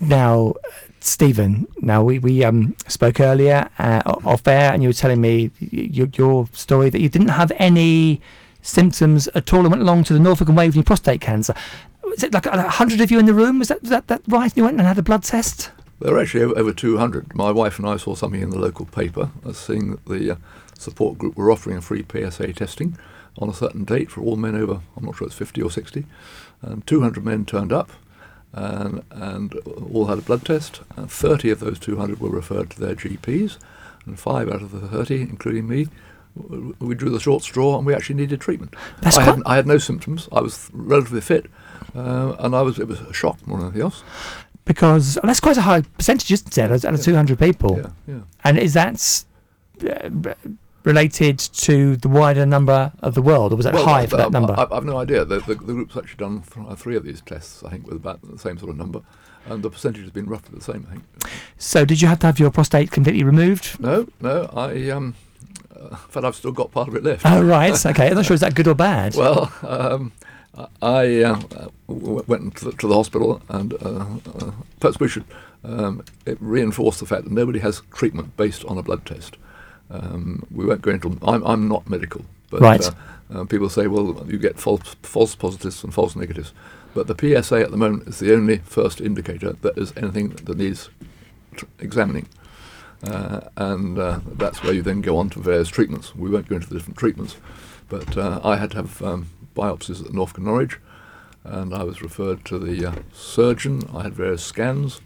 Now, 0.00 0.54
Stephen, 1.00 1.66
now 1.80 2.02
we, 2.02 2.18
we 2.18 2.42
um, 2.42 2.74
spoke 2.88 3.20
earlier 3.20 3.68
uh, 3.78 4.02
off 4.24 4.46
air 4.48 4.72
and 4.72 4.82
you 4.82 4.88
were 4.88 4.92
telling 4.94 5.20
me 5.20 5.50
y- 5.60 5.68
y- 5.98 6.10
your 6.16 6.46
story 6.52 6.90
that 6.90 7.00
you 7.00 7.08
didn't 7.08 7.28
have 7.28 7.52
any 7.56 8.20
symptoms 8.62 9.28
at 9.28 9.52
all 9.52 9.60
and 9.60 9.70
went 9.70 9.82
along 9.82 10.04
to 10.04 10.12
the 10.12 10.18
Norfolk 10.18 10.48
and 10.48 10.56
Waveney 10.56 10.82
prostate 10.84 11.20
cancer. 11.20 11.54
Was 12.04 12.22
it 12.22 12.32
like 12.32 12.46
a 12.46 12.62
hundred 12.68 13.00
of 13.00 13.10
you 13.10 13.18
in 13.18 13.26
the 13.26 13.34
room? 13.34 13.58
Was 13.58 13.68
that, 13.68 13.80
was 13.82 13.90
that, 13.90 14.06
that 14.08 14.22
right? 14.26 14.56
You 14.56 14.64
went 14.64 14.78
and 14.78 14.86
had 14.86 14.98
a 14.98 15.02
blood 15.02 15.22
test? 15.22 15.70
There 16.02 16.12
were 16.12 16.20
actually 16.20 16.44
over, 16.44 16.58
over 16.58 16.72
200. 16.72 17.34
My 17.34 17.52
wife 17.52 17.78
and 17.78 17.88
I 17.88 17.96
saw 17.96 18.14
something 18.14 18.42
in 18.42 18.50
the 18.50 18.58
local 18.58 18.86
paper 18.86 19.30
as 19.46 19.56
seeing 19.56 19.92
that 19.92 20.04
the 20.06 20.32
uh, 20.32 20.36
support 20.76 21.16
group 21.16 21.36
were 21.36 21.50
offering 21.50 21.76
a 21.76 21.80
free 21.80 22.04
PSA 22.04 22.52
testing 22.54 22.98
on 23.38 23.48
a 23.48 23.54
certain 23.54 23.84
date 23.84 24.10
for 24.10 24.20
all 24.20 24.36
men 24.36 24.56
over, 24.56 24.80
I'm 24.96 25.04
not 25.04 25.16
sure 25.16 25.26
it's 25.26 25.36
50 25.36 25.62
or 25.62 25.70
60. 25.70 26.04
And 26.60 26.86
200 26.86 27.24
men 27.24 27.44
turned 27.44 27.72
up 27.72 27.92
and, 28.52 29.04
and 29.10 29.54
all 29.92 30.06
had 30.06 30.18
a 30.18 30.22
blood 30.22 30.44
test. 30.44 30.80
And 30.96 31.10
30 31.10 31.50
of 31.50 31.60
those 31.60 31.78
200 31.78 32.20
were 32.20 32.30
referred 32.30 32.70
to 32.70 32.80
their 32.80 32.94
GPs. 32.94 33.58
And 34.04 34.18
five 34.18 34.48
out 34.48 34.62
of 34.62 34.72
the 34.72 34.88
30, 34.88 35.22
including 35.22 35.68
me, 35.68 35.86
we 36.34 36.94
drew 36.94 37.10
the 37.10 37.20
short 37.20 37.42
straw 37.42 37.76
and 37.76 37.86
we 37.86 37.94
actually 37.94 38.16
needed 38.16 38.40
treatment. 38.40 38.74
That's 39.00 39.18
I, 39.18 39.22
had, 39.22 39.42
I 39.46 39.56
had 39.56 39.66
no 39.66 39.78
symptoms. 39.78 40.28
I 40.32 40.40
was 40.40 40.68
relatively 40.72 41.20
fit. 41.20 41.46
Uh, 41.94 42.34
and 42.38 42.56
I 42.56 42.62
was, 42.62 42.78
it 42.78 42.88
was 42.88 43.00
a 43.00 43.12
shock 43.12 43.46
more 43.46 43.58
than 43.58 43.68
anything 43.68 43.82
else. 43.82 44.02
Because 44.64 45.18
that's 45.24 45.40
quite 45.40 45.56
a 45.56 45.62
high 45.62 45.80
percentage, 45.82 46.30
isn't 46.30 46.56
it? 46.56 46.84
Out 46.84 46.94
of 46.94 47.02
200 47.02 47.38
people. 47.38 47.78
Yeah, 47.78 47.90
yeah. 48.14 48.20
And 48.44 48.58
is 48.58 48.74
that 48.74 49.24
uh, 49.88 50.34
related 50.84 51.38
to 51.38 51.96
the 51.96 52.08
wider 52.08 52.46
number 52.46 52.92
of 53.00 53.14
the 53.14 53.22
world, 53.22 53.52
or 53.52 53.56
was 53.56 53.64
that 53.64 53.74
Well, 53.74 53.84
high 53.84 54.02
I- 54.02 54.06
for 54.06 54.16
that 54.18 54.26
I- 54.26 54.30
number? 54.30 54.54
I, 54.56 54.66
I've 54.70 54.84
no 54.84 54.98
idea. 54.98 55.24
The, 55.24 55.40
the, 55.40 55.54
the 55.54 55.72
group's 55.74 55.96
actually 55.96 56.18
done 56.18 56.42
th- 56.42 56.66
uh, 56.68 56.74
three 56.76 56.96
of 56.96 57.04
these 57.04 57.20
tests, 57.20 57.62
I 57.64 57.70
think, 57.70 57.86
with 57.86 57.96
about 57.96 58.20
the 58.22 58.38
same 58.38 58.56
sort 58.58 58.70
of 58.70 58.76
number, 58.76 59.00
and 59.46 59.62
the 59.62 59.70
percentage 59.70 60.02
has 60.02 60.10
been 60.10 60.26
roughly 60.26 60.56
the 60.58 60.64
same. 60.64 60.86
I 60.88 60.92
think. 60.92 61.04
so, 61.58 61.84
did 61.84 62.00
you 62.00 62.08
have 62.08 62.20
to 62.20 62.26
have 62.26 62.38
your 62.38 62.50
prostate 62.52 62.90
completely 62.92 63.24
removed? 63.24 63.80
No, 63.80 64.06
no. 64.20 64.48
I 64.56 64.90
um, 64.90 65.14
uh, 65.76 65.96
fact, 65.96 66.24
I've 66.24 66.36
still 66.36 66.52
got 66.52 66.70
part 66.70 66.86
of 66.88 66.94
it 66.94 67.02
left. 67.02 67.22
Oh, 67.26 67.42
right. 67.42 67.84
Okay. 67.86 68.08
I'm 68.08 68.14
not 68.14 68.26
sure 68.26 68.34
is 68.34 68.40
that 68.42 68.54
good 68.54 68.68
or 68.68 68.74
bad. 68.74 69.14
Well, 69.16 69.52
um, 69.62 70.12
I 70.82 71.22
uh, 71.22 71.40
w- 71.88 72.24
went 72.26 72.56
to 72.56 72.66
the, 72.66 72.72
to 72.72 72.88
the 72.88 72.94
hospital, 72.94 73.40
and 73.48 73.74
uh, 73.74 74.06
uh, 74.38 74.52
perhaps 74.80 75.00
we 75.00 75.08
should 75.08 75.24
um, 75.64 76.04
it 76.26 76.38
reinforce 76.40 77.00
the 77.00 77.06
fact 77.06 77.24
that 77.24 77.32
nobody 77.32 77.58
has 77.60 77.82
treatment 77.92 78.36
based 78.36 78.64
on 78.66 78.78
a 78.78 78.82
blood 78.82 79.06
test. 79.06 79.36
Um, 79.90 80.46
we 80.50 80.64
won't 80.66 80.82
go 80.82 80.90
into. 80.90 81.18
I'm, 81.22 81.42
I'm 81.46 81.68
not 81.68 81.88
medical, 81.88 82.24
but 82.50 82.60
Right. 82.60 82.84
uh, 82.86 82.92
uh, 83.40 83.44
people 83.44 83.68
say, 83.70 83.86
well, 83.86 84.24
you 84.28 84.38
get 84.38 84.58
false, 84.58 84.94
false 85.02 85.34
positives 85.34 85.82
and 85.84 85.94
false 85.94 86.16
negatives. 86.16 86.52
But 86.94 87.06
the 87.06 87.16
PSA 87.42 87.60
at 87.60 87.70
the 87.70 87.76
moment 87.78 88.08
is 88.08 88.18
the 88.18 88.34
only 88.34 88.58
first 88.58 89.00
indicator 89.00 89.54
that 89.62 89.78
is 89.78 89.92
anything 89.96 90.30
that 90.30 90.58
needs 90.58 90.90
tr- 91.56 91.64
examining. 91.78 92.28
Uh, 93.02 93.40
and 93.56 93.98
uh, 93.98 94.20
that's 94.26 94.62
where 94.62 94.72
you 94.74 94.82
then 94.82 95.00
go 95.00 95.16
on 95.16 95.30
to 95.30 95.40
various 95.40 95.68
treatments. 95.68 96.14
We 96.14 96.30
won't 96.30 96.48
go 96.48 96.56
into 96.56 96.68
the 96.68 96.74
different 96.76 96.98
treatments, 96.98 97.36
but 97.92 98.16
uh, 98.16 98.40
I 98.42 98.56
had 98.56 98.70
to 98.70 98.78
have 98.78 99.02
um, 99.02 99.28
biopsies 99.54 100.02
at 100.02 100.14
Norfolk 100.14 100.38
and 100.38 100.46
Norwich, 100.46 100.78
and 101.44 101.74
I 101.74 101.82
was 101.82 102.00
referred 102.00 102.42
to 102.46 102.58
the 102.58 102.86
uh, 102.86 102.94
surgeon. 103.12 103.82
I 103.94 104.04
had 104.04 104.14
various 104.14 104.42
scans, 104.42 105.02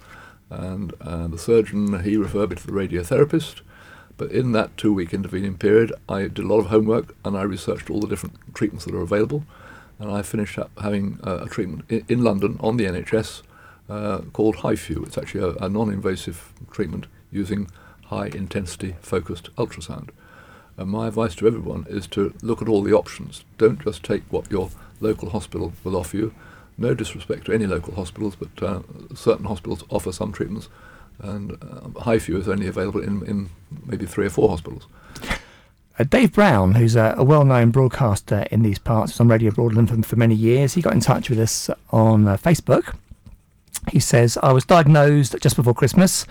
and 0.50 0.94
uh, 1.00 1.26
the 1.26 1.36
surgeon 1.36 2.04
he 2.04 2.16
referred 2.16 2.50
me 2.50 2.56
to 2.56 2.64
the 2.64 2.72
radiotherapist. 2.72 3.62
But 4.16 4.30
in 4.30 4.52
that 4.52 4.76
two-week 4.76 5.12
intervening 5.12 5.58
period, 5.58 5.92
I 6.08 6.22
did 6.22 6.38
a 6.38 6.46
lot 6.46 6.60
of 6.60 6.66
homework 6.66 7.16
and 7.24 7.36
I 7.36 7.42
researched 7.42 7.90
all 7.90 7.98
the 7.98 8.06
different 8.06 8.36
treatments 8.54 8.84
that 8.84 8.94
are 8.94 9.02
available, 9.02 9.42
and 9.98 10.08
I 10.08 10.22
finished 10.22 10.56
up 10.56 10.70
having 10.80 11.18
a 11.24 11.46
treatment 11.46 11.86
in, 11.88 12.04
in 12.08 12.22
London 12.22 12.56
on 12.60 12.76
the 12.76 12.84
NHS 12.84 13.42
uh, 13.90 14.18
called 14.32 14.58
HIFU. 14.58 15.04
It's 15.04 15.18
actually 15.18 15.42
a, 15.42 15.64
a 15.64 15.68
non-invasive 15.68 16.52
treatment 16.70 17.06
using 17.32 17.68
high-intensity 18.04 18.94
focused 19.00 19.52
ultrasound. 19.56 20.10
And 20.78 20.90
my 20.90 21.08
advice 21.08 21.34
to 21.36 21.46
everyone 21.46 21.86
is 21.88 22.06
to 22.08 22.34
look 22.42 22.60
at 22.60 22.68
all 22.68 22.82
the 22.82 22.92
options. 22.92 23.44
Don't 23.56 23.82
just 23.82 24.02
take 24.02 24.22
what 24.30 24.50
your 24.50 24.70
local 25.00 25.30
hospital 25.30 25.72
will 25.82 25.96
offer 25.96 26.16
you. 26.16 26.34
No 26.78 26.92
disrespect 26.92 27.46
to 27.46 27.52
any 27.52 27.66
local 27.66 27.94
hospitals, 27.94 28.36
but 28.36 28.62
uh, 28.62 28.80
certain 29.14 29.46
hospitals 29.46 29.84
offer 29.88 30.12
some 30.12 30.32
treatments, 30.32 30.68
and 31.18 31.52
uh, 31.52 31.88
HIFU 32.04 32.38
is 32.38 32.48
only 32.48 32.66
available 32.66 33.00
in, 33.00 33.24
in 33.26 33.48
maybe 33.86 34.04
three 34.04 34.26
or 34.26 34.30
four 34.30 34.50
hospitals. 34.50 34.86
Uh, 35.98 36.04
Dave 36.04 36.32
Brown, 36.32 36.74
who's 36.74 36.94
a, 36.94 37.14
a 37.16 37.24
well-known 37.24 37.70
broadcaster 37.70 38.46
in 38.50 38.62
these 38.62 38.78
parts, 38.78 39.12
was 39.12 39.20
on 39.20 39.28
Radio 39.28 39.50
Broadland 39.50 39.88
for, 39.88 40.02
for 40.02 40.16
many 40.16 40.34
years. 40.34 40.74
He 40.74 40.82
got 40.82 40.92
in 40.92 41.00
touch 41.00 41.30
with 41.30 41.38
us 41.38 41.70
on 41.90 42.28
uh, 42.28 42.36
Facebook. 42.36 42.94
He 43.90 44.00
says, 44.00 44.36
"I 44.42 44.52
was 44.52 44.66
diagnosed 44.66 45.34
just 45.40 45.56
before 45.56 45.72
Christmas, 45.72 46.26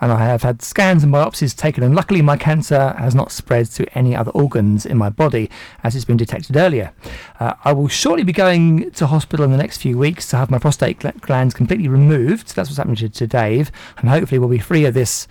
and 0.00 0.12
I 0.12 0.24
have 0.24 0.42
had 0.42 0.62
scans 0.62 1.02
and 1.02 1.12
biopsies 1.12 1.56
taken, 1.56 1.82
and 1.82 1.94
luckily 1.94 2.22
my 2.22 2.36
cancer 2.36 2.94
has 2.98 3.14
not 3.14 3.32
spread 3.32 3.66
to 3.72 3.98
any 3.98 4.14
other 4.14 4.30
organs 4.32 4.86
in 4.86 4.96
my 4.96 5.08
body, 5.08 5.50
as 5.82 5.96
it's 5.96 6.04
been 6.04 6.16
detected 6.16 6.56
earlier. 6.56 6.92
Uh, 7.40 7.54
I 7.64 7.72
will 7.72 7.88
shortly 7.88 8.24
be 8.24 8.32
going 8.32 8.90
to 8.92 9.06
hospital 9.06 9.44
in 9.44 9.52
the 9.52 9.56
next 9.56 9.78
few 9.78 9.96
weeks 9.98 10.28
to 10.30 10.36
have 10.36 10.50
my 10.50 10.58
prostate 10.58 11.00
gl- 11.00 11.20
glands 11.20 11.54
completely 11.54 11.88
removed. 11.88 12.54
That's 12.54 12.68
what's 12.68 12.78
happening 12.78 12.96
to, 12.96 13.08
to 13.08 13.26
Dave, 13.26 13.70
and 13.98 14.08
hopefully 14.08 14.38
we'll 14.38 14.48
be 14.48 14.58
free 14.58 14.84
of 14.84 14.94
this 14.94 15.28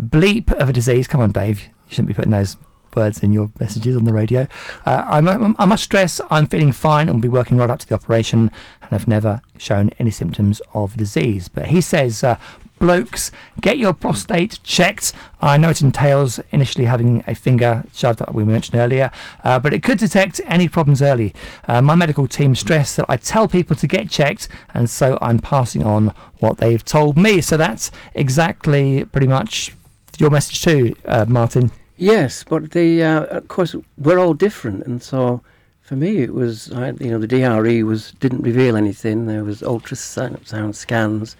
bleep 0.00 0.52
of 0.52 0.68
a 0.68 0.72
disease. 0.72 1.06
Come 1.06 1.20
on, 1.20 1.32
Dave, 1.32 1.62
you 1.62 1.70
shouldn't 1.88 2.08
be 2.08 2.14
putting 2.14 2.32
those 2.32 2.56
words 2.96 3.22
in 3.22 3.32
your 3.32 3.50
messages 3.60 3.96
on 3.96 4.04
the 4.04 4.12
radio. 4.12 4.48
Uh, 4.86 5.04
I'm, 5.06 5.54
I 5.58 5.66
must 5.66 5.84
stress 5.84 6.20
I'm 6.30 6.46
feeling 6.46 6.72
fine 6.72 7.08
and 7.08 7.16
will 7.16 7.22
be 7.22 7.28
working 7.28 7.58
right 7.58 7.70
up 7.70 7.78
to 7.80 7.86
the 7.86 7.94
operation 7.94 8.50
and 8.80 8.90
have 8.90 9.06
never 9.06 9.42
shown 9.58 9.90
any 9.98 10.10
symptoms 10.10 10.62
of 10.72 10.96
disease. 10.96 11.48
But 11.48 11.66
he 11.66 11.80
says, 11.80 12.24
uh, 12.24 12.38
blokes, 12.78 13.30
get 13.60 13.78
your 13.78 13.92
prostate 13.92 14.58
checked. 14.62 15.12
I 15.40 15.56
know 15.56 15.70
it 15.70 15.82
entails 15.82 16.40
initially 16.50 16.84
having 16.84 17.22
a 17.26 17.34
finger 17.34 17.84
shoved 17.92 18.22
up, 18.22 18.34
we 18.34 18.44
mentioned 18.44 18.78
earlier, 18.78 19.10
uh, 19.44 19.58
but 19.58 19.72
it 19.72 19.82
could 19.82 19.98
detect 19.98 20.40
any 20.46 20.68
problems 20.68 21.02
early. 21.02 21.34
Uh, 21.68 21.82
my 21.82 21.94
medical 21.94 22.26
team 22.26 22.54
stress 22.54 22.96
that 22.96 23.06
I 23.08 23.16
tell 23.16 23.48
people 23.48 23.76
to 23.76 23.86
get 23.86 24.10
checked, 24.10 24.48
and 24.74 24.88
so 24.88 25.18
I'm 25.20 25.38
passing 25.38 25.84
on 25.84 26.14
what 26.38 26.58
they've 26.58 26.84
told 26.84 27.16
me. 27.16 27.40
So 27.40 27.56
that's 27.56 27.90
exactly 28.14 29.04
pretty 29.04 29.26
much 29.26 29.72
your 30.18 30.30
message 30.30 30.62
too, 30.62 30.96
uh, 31.04 31.24
Martin. 31.28 31.70
Yes, 31.96 32.44
but 32.44 32.72
the 32.72 33.02
uh, 33.02 33.24
of 33.24 33.48
course 33.48 33.74
we're 33.96 34.18
all 34.18 34.34
different, 34.34 34.84
and 34.86 35.02
so 35.02 35.42
for 35.80 35.96
me 35.96 36.18
it 36.18 36.34
was 36.34 36.68
you 36.68 37.10
know 37.10 37.18
the 37.18 37.26
DRE 37.26 37.82
was 37.82 38.12
didn't 38.20 38.42
reveal 38.42 38.76
anything. 38.76 39.26
There 39.26 39.44
was 39.44 39.62
ultrasound 39.62 40.46
sound 40.46 40.76
scans, 40.76 41.36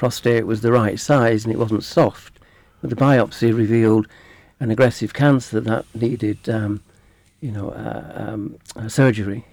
prostate 0.00 0.46
was 0.46 0.62
the 0.62 0.72
right 0.72 0.98
size 0.98 1.44
and 1.44 1.52
it 1.52 1.58
wasn't 1.58 1.84
soft, 1.84 2.40
but 2.80 2.88
the 2.88 2.96
biopsy 2.96 3.54
revealed 3.54 4.08
an 4.58 4.70
aggressive 4.70 5.12
cancer 5.12 5.60
that 5.60 5.84
needed 5.94 6.48
um, 6.48 6.82
you 7.42 7.52
know 7.52 7.68
uh, 7.68 8.12
um, 8.14 8.56
uh, 8.76 8.88
surgery 8.88 9.44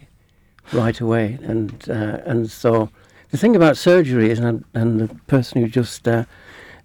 right 0.71 1.01
away, 1.01 1.37
and 1.41 1.89
uh, 1.89 2.19
and 2.25 2.49
so 2.49 2.89
the 3.31 3.37
thing 3.37 3.57
about 3.57 3.75
surgery 3.75 4.29
is, 4.29 4.39
and, 4.39 4.63
and 4.73 5.01
the 5.01 5.13
person 5.27 5.61
who 5.61 5.67
just 5.67 6.07
uh, 6.07 6.23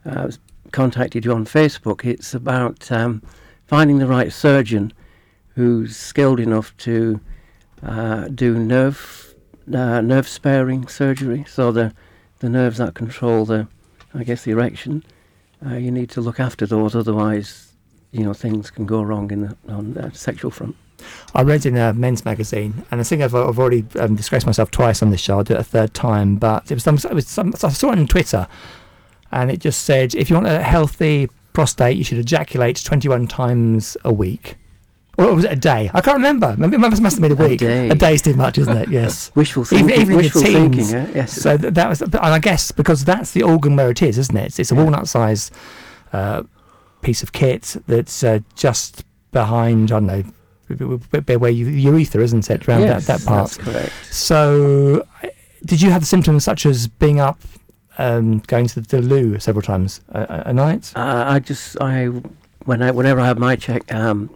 uh, 0.04 0.28
contacted 0.72 1.24
you 1.24 1.32
on 1.32 1.44
Facebook, 1.44 2.04
it's 2.04 2.34
about 2.34 2.90
um, 2.90 3.22
finding 3.68 3.98
the 3.98 4.08
right 4.08 4.32
surgeon 4.32 4.92
who's 5.54 5.96
skilled 5.96 6.40
enough 6.40 6.76
to 6.78 7.20
uh, 7.84 8.26
do 8.26 8.58
nerve 8.58 9.36
nerve 9.68 10.26
sparing 10.26 10.88
surgery. 10.88 11.44
So 11.46 11.70
the 11.70 11.94
the 12.42 12.50
nerves 12.50 12.78
that 12.78 12.94
control 12.94 13.46
the, 13.46 13.66
I 14.12 14.24
guess, 14.24 14.42
the 14.42 14.50
erection, 14.50 15.04
uh, 15.64 15.76
you 15.76 15.90
need 15.90 16.10
to 16.10 16.20
look 16.20 16.40
after 16.40 16.66
those. 16.66 16.94
Otherwise, 16.94 17.72
you 18.10 18.24
know, 18.24 18.34
things 18.34 18.70
can 18.70 18.84
go 18.84 19.00
wrong 19.00 19.30
in 19.30 19.42
the 19.42 19.56
on 19.68 19.94
the 19.94 20.10
sexual 20.12 20.50
front. 20.50 20.76
I 21.34 21.42
read 21.42 21.64
in 21.64 21.76
a 21.76 21.92
men's 21.92 22.24
magazine, 22.24 22.84
and 22.90 23.00
I 23.00 23.04
think 23.04 23.22
I've, 23.22 23.34
I've 23.34 23.58
already 23.58 23.84
um, 23.98 24.16
disgraced 24.16 24.46
myself 24.46 24.70
twice 24.70 25.02
on 25.02 25.10
this 25.10 25.20
show. 25.20 25.38
I'll 25.38 25.44
do 25.44 25.54
it 25.54 25.60
a 25.60 25.64
third 25.64 25.94
time, 25.94 26.36
but 26.36 26.70
it 26.70 26.74
was 26.74 26.84
some, 26.84 26.96
it 26.96 27.14
was 27.14 27.26
some, 27.26 27.54
I 27.62 27.70
saw 27.70 27.92
it 27.92 27.98
on 27.98 28.06
Twitter, 28.06 28.46
and 29.30 29.50
it 29.50 29.60
just 29.60 29.82
said 29.82 30.14
if 30.14 30.28
you 30.28 30.34
want 30.34 30.48
a 30.48 30.62
healthy 30.62 31.30
prostate, 31.52 31.96
you 31.96 32.04
should 32.04 32.18
ejaculate 32.18 32.82
21 32.84 33.28
times 33.28 33.96
a 34.04 34.12
week. 34.12 34.56
Or 35.18 35.34
was 35.34 35.44
it 35.44 35.52
a 35.52 35.56
day? 35.56 35.90
I 35.92 36.00
can't 36.00 36.16
remember. 36.16 36.54
Maybe 36.56 36.76
it 36.76 36.78
must 36.78 37.02
have 37.02 37.20
been 37.20 37.32
a 37.32 37.34
week. 37.34 37.60
A 37.60 37.64
day. 37.66 37.88
A 37.90 37.94
day's 37.94 38.22
too 38.22 38.34
much, 38.34 38.56
isn't 38.58 38.76
it? 38.76 38.88
Yes. 39.00 39.30
Wishful 39.34 39.64
thinking. 39.64 39.90
even 39.90 40.06
your 40.08 40.16
wishful 40.22 40.42
teens. 40.42 40.90
thinking. 40.90 41.14
Yes. 41.14 41.32
So 41.32 41.56
th- 41.58 41.74
that 41.74 41.88
was, 41.88 41.98
but 42.00 42.22
I 42.22 42.38
guess 42.38 42.72
because 42.72 43.04
that's 43.04 43.32
the 43.32 43.42
organ 43.42 43.76
where 43.76 43.90
it 43.90 44.00
is, 44.02 44.16
isn't 44.18 44.36
it? 44.36 44.46
It's, 44.46 44.58
it's 44.58 44.72
a 44.72 44.74
Yeah. 44.74 44.82
walnut 44.82 45.08
size 45.08 45.50
uh, 46.14 46.44
piece 47.02 47.22
of 47.22 47.32
kit 47.32 47.76
that's 47.86 48.24
uh, 48.24 48.38
just 48.56 49.04
behind, 49.32 49.92
I 49.92 50.00
don't 50.00 50.06
know, 50.06 51.38
where 51.38 51.50
you, 51.50 51.66
urethra, 51.66 52.22
isn't 52.22 52.48
it? 52.50 52.66
Around 52.66 52.80
yes, 52.82 53.06
that, 53.06 53.20
that 53.20 53.26
part. 53.28 53.50
That's 53.50 53.56
correct. 53.58 53.92
So, 54.10 55.06
did 55.66 55.82
you 55.82 55.90
have 55.90 56.06
symptoms 56.06 56.42
such 56.44 56.64
as 56.64 56.88
being 56.88 57.20
up, 57.20 57.38
um, 57.98 58.38
going 58.46 58.66
to 58.68 58.80
the 58.80 59.02
loo 59.02 59.38
several 59.38 59.62
times 59.62 60.00
a, 60.10 60.20
a- 60.22 60.42
a 60.50 60.52
night? 60.54 60.92
Uh, 60.96 61.24
I 61.28 61.38
just 61.40 61.76
I 61.82 62.06
when 62.64 62.80
I 62.80 62.90
whenever 62.92 63.20
I 63.20 63.26
had 63.26 63.38
my 63.38 63.56
check 63.56 63.92
um, 63.92 64.30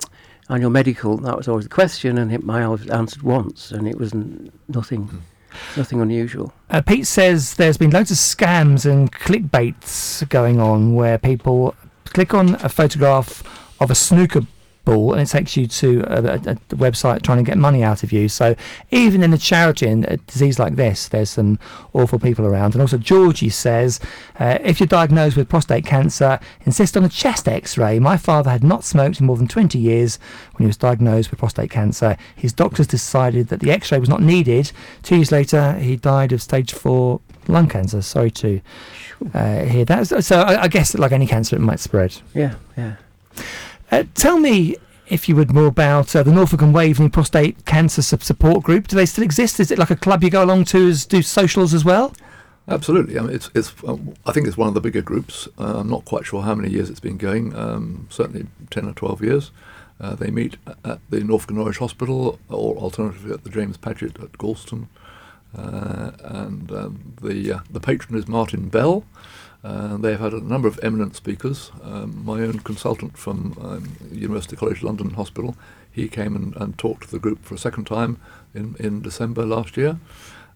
annual 0.48 0.70
medical, 0.70 1.16
that 1.18 1.36
was 1.36 1.48
always 1.48 1.64
the 1.64 1.70
question, 1.70 2.18
and 2.18 2.32
it, 2.32 2.42
my 2.42 2.62
always 2.62 2.88
answered 2.88 3.22
once, 3.22 3.70
and 3.70 3.88
it 3.88 3.98
was 3.98 4.12
n- 4.12 4.50
nothing, 4.68 5.22
nothing 5.76 6.00
unusual. 6.00 6.52
Uh, 6.70 6.80
Pete 6.82 7.06
says 7.06 7.54
there's 7.54 7.76
been 7.76 7.90
loads 7.90 8.10
of 8.10 8.16
scams 8.16 8.90
and 8.90 9.12
clickbaits 9.12 10.28
going 10.28 10.60
on 10.60 10.94
where 10.94 11.18
people 11.18 11.74
click 12.04 12.34
on 12.34 12.54
a 12.56 12.68
photograph 12.68 13.42
of 13.80 13.90
a 13.90 13.94
snooker 13.94 14.46
ball 14.86 15.12
and 15.12 15.20
it 15.20 15.28
takes 15.28 15.54
you 15.56 15.66
to 15.66 16.00
a, 16.06 16.22
a, 16.22 16.34
a 16.34 16.76
website 16.76 17.20
trying 17.20 17.36
to 17.36 17.44
get 17.44 17.58
money 17.58 17.82
out 17.82 18.02
of 18.02 18.12
you. 18.12 18.30
So 18.30 18.56
even 18.90 19.22
in 19.22 19.34
a 19.34 19.38
charity 19.38 19.86
and 19.86 20.06
a 20.06 20.16
disease 20.16 20.58
like 20.58 20.76
this, 20.76 21.08
there's 21.08 21.28
some 21.30 21.58
awful 21.92 22.18
people 22.18 22.46
around. 22.46 22.74
And 22.74 22.80
also 22.80 22.96
Georgie 22.96 23.50
says, 23.50 24.00
uh, 24.40 24.58
if 24.62 24.80
you're 24.80 24.86
diagnosed 24.86 25.36
with 25.36 25.50
prostate 25.50 25.84
cancer, 25.84 26.40
insist 26.64 26.96
on 26.96 27.04
a 27.04 27.10
chest 27.10 27.46
X-ray. 27.46 27.98
My 27.98 28.16
father 28.16 28.50
had 28.50 28.64
not 28.64 28.84
smoked 28.84 29.20
in 29.20 29.26
more 29.26 29.36
than 29.36 29.48
20 29.48 29.78
years 29.78 30.18
when 30.54 30.64
he 30.64 30.66
was 30.66 30.78
diagnosed 30.78 31.30
with 31.30 31.40
prostate 31.40 31.70
cancer. 31.70 32.16
His 32.34 32.54
doctors 32.54 32.86
decided 32.86 33.48
that 33.48 33.60
the 33.60 33.70
X-ray 33.70 33.98
was 33.98 34.08
not 34.08 34.22
needed. 34.22 34.72
Two 35.02 35.16
years 35.16 35.30
later, 35.30 35.74
he 35.74 35.96
died 35.96 36.32
of 36.32 36.40
stage 36.40 36.72
four 36.72 37.20
lung 37.48 37.68
cancer. 37.68 38.00
Sorry 38.02 38.30
to 38.30 38.60
uh, 39.34 39.64
hear 39.64 39.84
that. 39.84 40.24
So 40.24 40.40
I, 40.40 40.62
I 40.62 40.68
guess, 40.68 40.94
like 40.94 41.12
any 41.12 41.26
cancer, 41.26 41.56
it 41.56 41.60
might 41.60 41.80
spread. 41.80 42.16
Yeah, 42.34 42.54
yeah. 42.76 42.96
Uh, 43.90 44.04
tell 44.14 44.38
me, 44.38 44.76
if 45.08 45.28
you 45.28 45.36
would, 45.36 45.52
more 45.52 45.66
about 45.66 46.14
uh, 46.16 46.22
the 46.22 46.32
Norfolk 46.32 46.62
and 46.62 46.74
Waveney 46.74 47.08
Prostate 47.08 47.64
Cancer 47.64 48.02
Sup- 48.02 48.22
Support 48.22 48.64
Group. 48.64 48.88
Do 48.88 48.96
they 48.96 49.06
still 49.06 49.24
exist? 49.24 49.60
Is 49.60 49.70
it 49.70 49.78
like 49.78 49.90
a 49.90 49.96
club 49.96 50.24
you 50.24 50.30
go 50.30 50.42
along 50.42 50.64
to 50.66 50.88
as 50.88 51.06
do 51.06 51.22
socials 51.22 51.72
as 51.72 51.84
well? 51.84 52.12
Absolutely. 52.68 53.16
I 53.16 53.22
mean, 53.22 53.34
it's, 53.34 53.48
it's, 53.54 53.72
um, 53.86 54.14
I 54.26 54.32
think 54.32 54.48
it's 54.48 54.56
one 54.56 54.66
of 54.68 54.74
the 54.74 54.80
bigger 54.80 55.02
groups. 55.02 55.46
Uh, 55.56 55.78
I'm 55.78 55.88
not 55.88 56.04
quite 56.04 56.26
sure 56.26 56.42
how 56.42 56.54
many 56.54 56.70
years 56.70 56.90
it's 56.90 57.00
been 57.00 57.16
going, 57.16 57.54
um, 57.54 58.08
certainly 58.10 58.46
10 58.70 58.86
or 58.88 58.92
12 58.92 59.22
years. 59.22 59.50
Uh, 60.00 60.14
they 60.14 60.30
meet 60.30 60.56
at 60.84 60.98
the 61.08 61.20
Norfolk 61.20 61.50
and 61.50 61.58
Norwich 61.58 61.78
Hospital 61.78 62.38
or 62.48 62.76
alternatively 62.76 63.32
at 63.32 63.44
the 63.44 63.50
James 63.50 63.76
Paget 63.76 64.18
at 64.20 64.32
Gorleston. 64.32 64.88
Uh, 65.56 66.10
and 66.22 66.70
um, 66.72 67.14
the, 67.22 67.52
uh, 67.52 67.60
the 67.70 67.80
patron 67.80 68.18
is 68.18 68.26
Martin 68.26 68.68
Bell. 68.68 69.04
Uh, 69.64 69.96
they've 69.96 70.20
had 70.20 70.32
a 70.32 70.40
number 70.40 70.68
of 70.68 70.78
eminent 70.82 71.16
speakers. 71.16 71.72
Um, 71.82 72.24
my 72.24 72.40
own 72.40 72.60
consultant 72.60 73.18
from 73.18 73.56
um, 73.60 73.96
University 74.12 74.56
College 74.56 74.82
London 74.82 75.10
Hospital, 75.10 75.56
he 75.90 76.08
came 76.08 76.36
and, 76.36 76.54
and 76.56 76.78
talked 76.78 77.04
to 77.04 77.10
the 77.10 77.18
group 77.18 77.44
for 77.44 77.54
a 77.54 77.58
second 77.58 77.86
time 77.86 78.18
in, 78.54 78.76
in 78.78 79.02
December 79.02 79.44
last 79.44 79.76
year. 79.76 79.98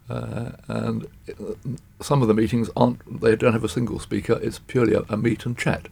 Uh, 0.08 0.52
and 0.68 1.06
uh, 1.28 1.54
some 2.00 2.20
of 2.20 2.28
the 2.28 2.34
meetings 2.34 2.68
aren't, 2.76 3.20
they 3.20 3.36
don't 3.36 3.52
have 3.52 3.64
a 3.64 3.68
single 3.68 3.98
speaker, 3.98 4.38
it's 4.42 4.58
purely 4.58 4.94
a, 4.94 5.02
a 5.08 5.16
meet 5.16 5.46
and 5.46 5.56
chat 5.56 5.88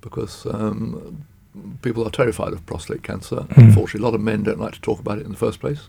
because 0.00 0.46
um, 0.46 1.26
people 1.82 2.06
are 2.06 2.10
terrified 2.10 2.52
of 2.52 2.64
prostate 2.66 3.02
cancer. 3.02 3.46
Unfortunately, 3.56 4.00
a 4.00 4.04
lot 4.04 4.14
of 4.14 4.20
men 4.20 4.42
don't 4.42 4.60
like 4.60 4.74
to 4.74 4.80
talk 4.80 5.00
about 5.00 5.18
it 5.18 5.24
in 5.24 5.32
the 5.32 5.38
first 5.38 5.60
place. 5.60 5.88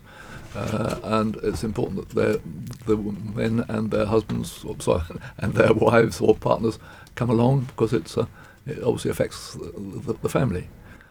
Uh, 0.54 0.98
and 1.04 1.36
it's 1.36 1.64
important 1.64 2.10
that 2.10 2.42
the 2.86 2.96
men 2.96 3.64
and 3.68 3.90
their 3.90 4.04
husbands, 4.04 4.64
or, 4.64 4.76
sorry, 4.80 5.02
and 5.38 5.54
their 5.54 5.72
wives 5.72 6.20
or 6.20 6.34
partners 6.34 6.78
come 7.14 7.30
along 7.30 7.60
because 7.64 7.92
it's 7.92 8.18
uh, 8.18 8.26
it 8.66 8.82
obviously 8.82 9.10
affects 9.10 9.54
the, 9.54 9.72
the, 10.06 10.12
the 10.14 10.28
family. 10.28 10.68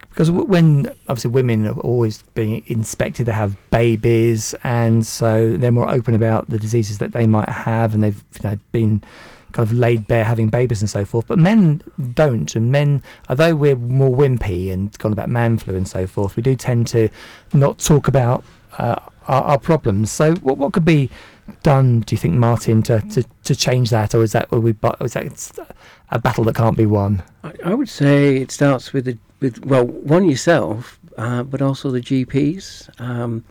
Because 0.08 0.30
when 0.30 0.88
obviously 1.08 1.30
women 1.30 1.66
are 1.66 1.80
always 1.80 2.22
being 2.34 2.62
inspected 2.66 3.26
to 3.26 3.32
have 3.32 3.56
babies, 3.70 4.54
and 4.62 5.06
so 5.06 5.56
they're 5.56 5.72
more 5.72 5.88
open 5.88 6.14
about 6.14 6.50
the 6.50 6.58
diseases 6.58 6.98
that 6.98 7.12
they 7.12 7.26
might 7.26 7.48
have, 7.48 7.94
and 7.94 8.02
they've 8.02 8.22
you 8.42 8.50
know, 8.50 8.58
been 8.72 9.02
kind 9.52 9.68
of 9.68 9.76
laid 9.76 10.06
bare 10.06 10.24
having 10.24 10.48
babies 10.48 10.80
and 10.80 10.90
so 10.90 11.04
forth. 11.04 11.26
But 11.26 11.38
men 11.38 11.82
don't, 12.14 12.54
and 12.54 12.72
men, 12.72 13.02
although 13.28 13.54
we're 13.54 13.76
more 13.76 14.14
wimpy 14.14 14.72
and 14.72 14.96
gone 14.98 15.12
about 15.12 15.28
man 15.28 15.58
flu 15.58 15.76
and 15.76 15.86
so 15.86 16.06
forth, 16.06 16.36
we 16.36 16.42
do 16.42 16.56
tend 16.56 16.86
to 16.88 17.08
not 17.52 17.78
talk 17.78 18.08
about 18.08 18.44
uh, 18.78 18.96
our, 19.28 19.42
our 19.42 19.58
problems. 19.58 20.10
So 20.10 20.34
what 20.36 20.58
what 20.58 20.72
could 20.72 20.84
be 20.84 21.10
done, 21.62 22.00
do 22.00 22.14
you 22.14 22.18
think, 22.18 22.34
Martin, 22.34 22.82
to, 22.84 23.00
to, 23.00 23.24
to 23.44 23.54
change 23.54 23.90
that, 23.90 24.14
or 24.14 24.22
is 24.22 24.32
that, 24.32 24.50
we, 24.50 24.74
is 25.00 25.12
that 25.12 25.76
a 26.10 26.18
battle 26.18 26.44
that 26.44 26.54
can't 26.54 26.76
be 26.76 26.86
won? 26.86 27.22
I, 27.42 27.52
I 27.66 27.74
would 27.74 27.88
say 27.88 28.36
it 28.36 28.50
starts 28.50 28.92
with 28.92 29.04
the 29.04 29.18
with 29.40 29.64
well 29.64 29.84
one 29.84 30.28
yourself, 30.28 30.98
uh, 31.18 31.42
but 31.42 31.60
also 31.60 31.90
the 31.90 32.00
GPs. 32.00 32.88
Um, 33.00 33.44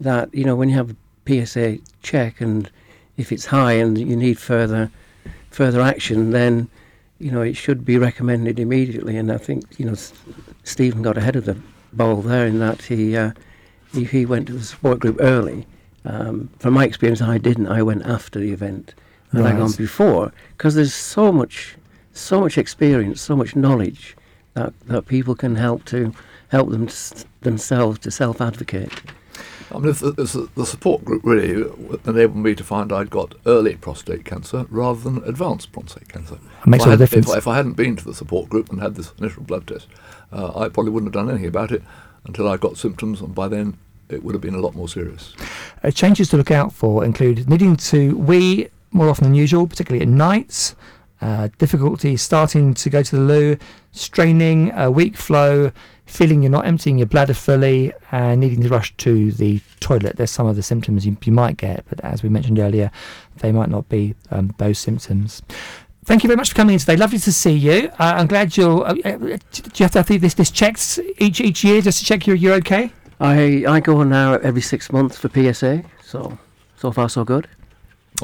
that 0.00 0.34
you 0.34 0.44
know 0.44 0.56
when 0.56 0.68
you 0.68 0.74
have 0.74 0.90
a 0.90 0.96
PSA 1.46 1.78
check 2.02 2.40
and 2.40 2.70
if 3.16 3.30
it's 3.30 3.46
high 3.46 3.74
and 3.74 3.96
you 3.96 4.16
need 4.16 4.38
further 4.38 4.90
further 5.54 5.80
action, 5.80 6.30
then 6.30 6.68
you 7.18 7.30
know 7.30 7.40
it 7.42 7.56
should 7.56 7.84
be 7.84 7.96
recommended 7.98 8.58
immediately. 8.58 9.16
And 9.16 9.30
I 9.32 9.38
think 9.38 9.64
you 9.78 9.86
know 9.86 9.92
S- 9.92 10.12
Stephen 10.64 11.02
got 11.02 11.16
ahead 11.16 11.36
of 11.36 11.44
the 11.44 11.56
ball 11.92 12.22
there 12.22 12.46
in 12.46 12.58
that 12.58 12.82
he 12.82 13.16
uh, 13.16 13.32
he, 13.92 14.04
he 14.04 14.26
went 14.26 14.46
to 14.48 14.52
the 14.54 14.62
support 14.64 14.98
group 15.00 15.16
early. 15.20 15.66
Um, 16.04 16.50
from 16.58 16.74
my 16.74 16.84
experience, 16.84 17.22
I 17.22 17.38
didn't. 17.38 17.68
I 17.68 17.82
went 17.82 18.04
after 18.04 18.38
the 18.38 18.52
event, 18.52 18.94
and 19.32 19.46
I 19.46 19.50
Right. 19.52 19.58
gone 19.58 19.72
before 19.72 20.32
because 20.56 20.74
there's 20.74 20.92
so 20.94 21.32
much 21.32 21.76
so 22.12 22.40
much 22.40 22.58
experience, 22.58 23.20
so 23.20 23.34
much 23.36 23.56
knowledge 23.56 24.16
that, 24.54 24.72
that 24.86 25.06
people 25.06 25.34
can 25.34 25.56
help 25.56 25.84
to 25.86 26.12
help 26.48 26.70
them 26.70 26.84
s- 26.86 27.24
themselves 27.40 27.98
to 28.00 28.10
self 28.10 28.40
advocate. 28.40 28.92
I 29.72 29.78
mean, 29.78 29.92
the, 29.92 30.12
the, 30.12 30.48
the 30.54 30.66
support 30.66 31.04
group 31.04 31.22
really 31.24 31.70
enabled 32.06 32.36
me 32.36 32.54
to 32.54 32.64
find 32.64 32.92
I'd 32.92 33.10
got 33.10 33.34
early 33.46 33.76
prostate 33.76 34.24
cancer 34.24 34.66
rather 34.70 35.00
than 35.00 35.22
advanced 35.24 35.72
prostate 35.72 36.08
cancer. 36.08 36.38
It 36.62 36.66
makes 36.66 36.84
if, 36.84 36.88
I 36.88 36.90
had- 36.90 36.98
difference. 36.98 37.30
If, 37.30 37.38
if 37.38 37.48
I 37.48 37.56
hadn't 37.56 37.74
been 37.74 37.96
to 37.96 38.04
the 38.04 38.14
support 38.14 38.48
group 38.48 38.70
and 38.70 38.80
had 38.80 38.94
this 38.94 39.12
initial 39.18 39.42
blood 39.42 39.66
test, 39.66 39.88
uh, 40.32 40.58
I 40.58 40.68
probably 40.68 40.90
wouldn't 40.92 41.14
have 41.14 41.24
done 41.24 41.30
anything 41.30 41.48
about 41.48 41.72
it 41.72 41.82
until 42.26 42.48
I 42.48 42.56
got 42.56 42.76
symptoms, 42.76 43.20
and 43.20 43.34
by 43.34 43.48
then 43.48 43.76
it 44.08 44.22
would 44.22 44.34
have 44.34 44.42
been 44.42 44.54
a 44.54 44.60
lot 44.60 44.74
more 44.74 44.88
serious. 44.88 45.34
Uh, 45.82 45.90
changes 45.90 46.28
to 46.30 46.36
look 46.36 46.50
out 46.50 46.72
for 46.72 47.04
include 47.04 47.48
needing 47.48 47.76
to 47.76 48.16
wee 48.16 48.68
more 48.90 49.08
often 49.08 49.24
than 49.24 49.34
usual, 49.34 49.66
particularly 49.66 50.02
at 50.02 50.08
night, 50.08 50.74
uh, 51.20 51.48
difficulty 51.58 52.16
starting 52.16 52.74
to 52.74 52.90
go 52.90 53.02
to 53.02 53.16
the 53.16 53.22
loo, 53.22 53.56
straining, 53.92 54.70
a 54.72 54.90
weak 54.90 55.16
flow, 55.16 55.72
feeling 56.14 56.42
you're 56.42 56.50
not 56.50 56.66
emptying 56.66 56.96
your 56.98 57.06
bladder 57.06 57.34
fully, 57.34 57.92
and 58.12 58.40
needing 58.40 58.62
to 58.62 58.68
rush 58.68 58.96
to 58.98 59.32
the 59.32 59.60
toilet. 59.80 60.16
There's 60.16 60.30
some 60.30 60.46
of 60.46 60.56
the 60.56 60.62
symptoms 60.62 61.04
you, 61.04 61.16
you 61.24 61.32
might 61.32 61.56
get, 61.56 61.84
but 61.88 62.00
as 62.04 62.22
we 62.22 62.28
mentioned 62.28 62.58
earlier, 62.58 62.90
they 63.38 63.52
might 63.52 63.68
not 63.68 63.88
be 63.88 64.14
um, 64.30 64.54
those 64.58 64.78
symptoms. 64.78 65.42
Thank 66.04 66.22
you 66.22 66.28
very 66.28 66.36
much 66.36 66.50
for 66.50 66.54
coming 66.54 66.74
in 66.74 66.78
today. 66.78 66.96
Lovely 66.96 67.18
to 67.18 67.32
see 67.32 67.52
you. 67.52 67.90
Uh, 67.98 68.14
I'm 68.16 68.26
glad 68.26 68.56
you're. 68.56 68.86
Uh, 68.86 68.94
uh, 69.04 69.16
do 69.16 69.38
you 69.76 69.84
have 69.84 69.92
to 69.92 70.02
have 70.02 70.20
this 70.20 70.34
this 70.34 70.50
checked 70.50 71.00
each 71.18 71.40
each 71.40 71.64
year 71.64 71.80
just 71.80 71.98
to 72.00 72.04
check 72.04 72.26
you're 72.26 72.36
you're 72.36 72.54
okay? 72.54 72.92
I, 73.20 73.64
I 73.66 73.80
go 73.80 73.98
on 73.98 74.10
now 74.10 74.34
every 74.34 74.60
six 74.60 74.92
months 74.92 75.16
for 75.16 75.28
PSA, 75.28 75.82
so 76.02 76.38
so 76.76 76.92
far 76.92 77.08
so 77.08 77.24
good. 77.24 77.48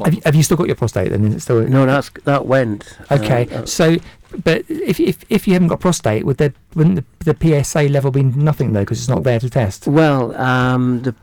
Have 0.05 0.14
you, 0.14 0.22
have 0.24 0.35
you 0.35 0.42
still 0.42 0.57
got 0.57 0.66
your 0.66 0.76
prostate? 0.76 1.11
Then 1.11 1.24
is 1.26 1.35
it 1.35 1.40
still 1.40 1.61
No, 1.68 1.85
that's 1.85 2.11
that 2.24 2.46
went. 2.46 2.96
Okay, 3.11 3.48
Uh, 3.50 3.62
uh, 3.62 3.66
so 3.66 3.96
but 4.44 4.64
if, 4.68 5.00
if 5.00 5.24
if 5.29 5.48
you 5.48 5.55
haven't 5.55 5.68
got 5.68 5.81
prostate, 5.81 6.24
would 6.24 6.37
there 6.37 6.55
wouldn't 6.74 7.05
the, 7.18 7.33
the 7.35 7.62
PSA 7.64 7.83
level 7.88 8.11
be 8.12 8.22
nothing 8.22 8.72
though 8.72 8.81
because 8.81 8.98
it's 8.98 9.09
not 9.09 9.24
there 9.24 9.40
to 9.40 9.50
test? 9.50 9.87
well, 9.88 10.35
um, 10.37 11.03
the 11.03 11.14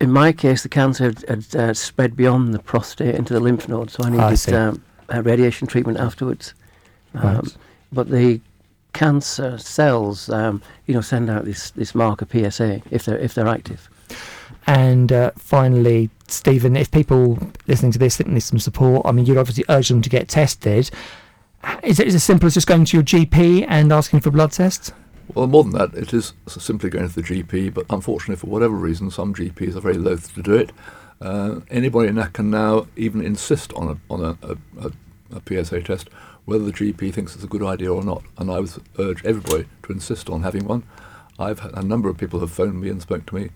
in 0.00 0.12
my 0.12 0.30
case, 0.32 0.62
the 0.62 0.68
cancer 0.68 1.04
had, 1.04 1.24
had 1.28 1.56
uh, 1.56 1.74
spread 1.74 2.16
beyond 2.16 2.54
the 2.54 2.60
prostate 2.60 3.16
into 3.16 3.32
the 3.34 3.40
lymph 3.40 3.68
node, 3.68 3.90
so 3.90 4.04
I 4.04 4.10
Ah, 4.16 4.26
I 4.28 4.30
needed 4.30 4.54
um, 4.54 4.82
uh, 5.12 5.22
radiation 5.22 5.66
treatment 5.66 5.98
afterwards. 5.98 6.54
Um, 7.14 7.22
Right. 7.36 7.56
But 7.92 8.08
the 8.08 8.40
cancer 8.92 9.58
cells, 9.58 10.30
um, 10.30 10.62
you 10.86 10.94
know, 10.94 11.00
send 11.00 11.28
out 11.28 11.44
this, 11.44 11.70
this 11.72 11.94
marker 11.94 12.26
PSA 12.30 12.80
if 12.90 13.04
they're 13.04 13.18
if 13.18 13.34
they're 13.34 13.48
active. 13.48 13.90
And 14.66 15.12
uh, 15.12 15.32
finally, 15.36 16.10
Stephen, 16.28 16.76
if 16.76 16.90
people 16.90 17.38
listening 17.66 17.92
to 17.92 17.98
this 17.98 18.16
think 18.16 18.30
there's 18.30 18.44
some 18.44 18.58
support, 18.58 19.06
I 19.06 19.12
mean, 19.12 19.26
you'd 19.26 19.38
obviously 19.38 19.64
urge 19.68 19.88
them 19.88 20.02
to 20.02 20.10
get 20.10 20.28
tested. 20.28 20.90
Is 21.82 22.00
it 22.00 22.08
as 22.08 22.22
simple 22.24 22.46
as 22.46 22.54
just 22.54 22.66
going 22.66 22.84
to 22.84 22.96
your 22.96 23.04
GP 23.04 23.66
and 23.68 23.92
asking 23.92 24.20
for 24.20 24.30
blood 24.30 24.52
test? 24.52 24.92
Well, 25.34 25.46
more 25.46 25.64
than 25.64 25.72
that, 25.72 25.94
it 25.94 26.12
is 26.12 26.34
simply 26.46 26.90
going 26.90 27.08
to 27.08 27.14
the 27.14 27.22
GP, 27.22 27.72
but 27.72 27.86
unfortunately, 27.90 28.36
for 28.36 28.48
whatever 28.48 28.74
reason, 28.74 29.10
some 29.10 29.34
GPs 29.34 29.76
are 29.76 29.80
very 29.80 29.96
loath 29.96 30.34
to 30.34 30.42
do 30.42 30.54
it. 30.54 30.72
Uh, 31.20 31.60
anybody 31.70 32.12
can 32.32 32.50
now 32.50 32.86
even 32.96 33.24
insist 33.24 33.72
on 33.74 33.88
a, 33.88 34.12
on 34.12 34.24
a, 34.24 34.56
a, 34.80 34.92
a 35.36 35.64
PSA 35.64 35.82
test, 35.82 36.08
whether 36.44 36.64
the 36.64 36.72
GP 36.72 37.14
thinks 37.14 37.34
it's 37.34 37.44
a 37.44 37.48
good 37.48 37.62
idea 37.62 37.92
or 37.92 38.02
not. 38.02 38.24
And 38.38 38.50
I 38.50 38.60
would 38.60 38.72
urge 38.98 39.24
everybody 39.24 39.66
to 39.84 39.92
insist 39.92 40.28
on 40.28 40.42
having 40.42 40.66
one. 40.66 40.82
I've 41.38 41.60
had 41.60 41.72
a 41.74 41.82
number 41.82 42.08
of 42.08 42.18
people 42.18 42.40
have 42.40 42.50
phoned 42.50 42.80
me 42.80 42.88
and 42.88 43.00
spoke 43.00 43.24
to 43.26 43.34
me, 43.34 43.50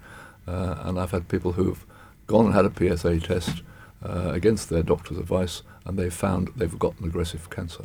uh, 0.46 0.76
and 0.84 0.98
I've 0.98 1.10
had 1.10 1.28
people 1.28 1.52
who've 1.52 1.84
gone 2.26 2.46
and 2.46 2.54
had 2.54 2.64
a 2.66 2.96
PSA 2.96 3.20
test 3.20 3.62
uh, 4.04 4.30
against 4.32 4.68
their 4.68 4.82
doctor's 4.82 5.18
advice, 5.18 5.62
and 5.84 5.98
they've 5.98 6.12
found 6.12 6.50
they've 6.56 6.78
got 6.78 6.98
an 7.00 7.06
aggressive 7.06 7.50
cancer. 7.50 7.84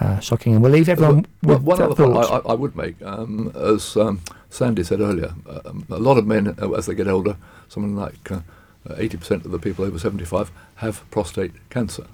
Uh, 0.00 0.18
shocking. 0.18 0.54
And 0.54 0.62
we'll 0.62 0.72
leave 0.72 0.88
everyone 0.88 1.24
Well, 1.42 1.58
with 1.58 1.62
one 1.66 1.80
other 1.82 1.94
point 1.94 2.16
I, 2.16 2.22
thought. 2.22 2.46
I, 2.46 2.50
I 2.50 2.54
would 2.54 2.74
make, 2.74 3.00
um, 3.02 3.52
as 3.54 3.96
um, 3.96 4.20
Sandy 4.50 4.82
said 4.82 5.00
earlier, 5.00 5.34
um, 5.64 5.86
a 5.88 5.98
lot 6.00 6.18
of 6.18 6.26
men, 6.26 6.54
uh, 6.60 6.72
as 6.72 6.86
they 6.86 6.96
get 6.96 7.06
older, 7.06 7.36
something 7.68 7.94
like 7.94 8.30
uh, 8.32 8.40
80% 8.88 9.44
of 9.44 9.52
the 9.52 9.58
people 9.60 9.84
over 9.84 9.96
75 9.98 10.50
have 10.76 11.08
prostate 11.12 11.52
cancer. 11.70 12.06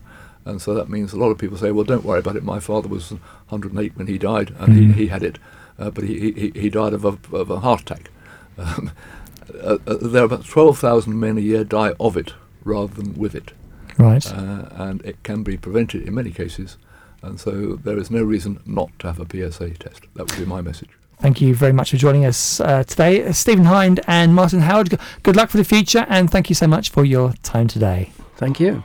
And 0.45 0.61
so 0.61 0.75
that 0.75 0.91
means 0.91 1.15
a 1.15 1.19
lot 1.19 1.31
of 1.31 1.39
people 1.39 1.57
say, 1.57 1.71
well, 1.73 1.85
don't 1.85 2.05
worry 2.05 2.19
about 2.19 2.37
it. 2.37 2.43
My 2.45 2.61
father 2.61 2.89
was 2.89 3.13
108 3.49 3.97
when 3.97 4.07
he 4.09 4.19
died, 4.19 4.55
and 4.59 4.75
Mm. 4.75 4.77
he, 4.77 4.93
he 4.93 5.07
had 5.07 5.23
it, 5.23 5.39
uh, 5.79 5.91
but 5.91 6.05
he, 6.05 6.33
he, 6.33 6.51
he 6.55 6.69
died 6.69 6.93
of 6.93 7.05
a, 7.07 7.19
of 7.35 7.49
a 7.51 7.61
heart 7.61 7.81
attack. 7.83 8.11
Um, 8.59 8.91
uh, 9.63 9.79
uh, 9.87 9.97
there 10.01 10.23
are 10.23 10.27
about 10.27 10.45
12,000 10.45 11.19
men 11.19 11.39
a 11.39 11.41
year 11.41 11.65
die 11.65 11.95
of 12.01 12.17
it 12.17 12.35
rather 12.65 12.95
than 12.95 13.15
with 13.15 13.35
it 13.35 13.53
right. 14.01 14.33
uh, 14.33 14.69
and 14.73 15.03
it 15.03 15.23
can 15.23 15.43
be 15.43 15.57
prevented 15.57 16.07
in 16.07 16.15
many 16.15 16.31
cases. 16.31 16.77
And 17.23 17.39
so 17.39 17.77
there 17.77 17.99
is 17.99 18.11
no 18.11 18.23
reason 18.23 18.61
not 18.65 18.91
to 19.01 19.13
have 19.13 19.21
a 19.21 19.27
PSA 19.27 19.71
test. 19.75 20.07
That 20.15 20.31
would 20.31 20.39
be 20.39 20.47
my 20.47 20.63
message. 20.63 20.89
Thank 21.19 21.43
you 21.43 21.55
very 21.55 21.73
much 21.73 21.91
for 21.91 21.99
joining 21.99 22.25
us 22.25 22.61
uh, 22.61 22.83
today. 22.85 23.25
Uh, 23.25 23.33
Stephen 23.33 23.67
Hind 23.67 24.01
and 24.07 24.35
Martin 24.35 24.61
Howard, 24.61 24.99
good 25.23 25.37
luck 25.37 25.51
for 25.51 25.59
the 25.59 25.65
future, 25.65 26.07
and 26.09 26.31
thank 26.31 26.49
you 26.49 26.55
so 26.55 26.67
much 26.67 26.89
for 26.89 27.05
your 27.05 27.35
time 27.43 27.69
today. 27.69 28.11
Thank 28.37 28.59
you. 28.59 28.83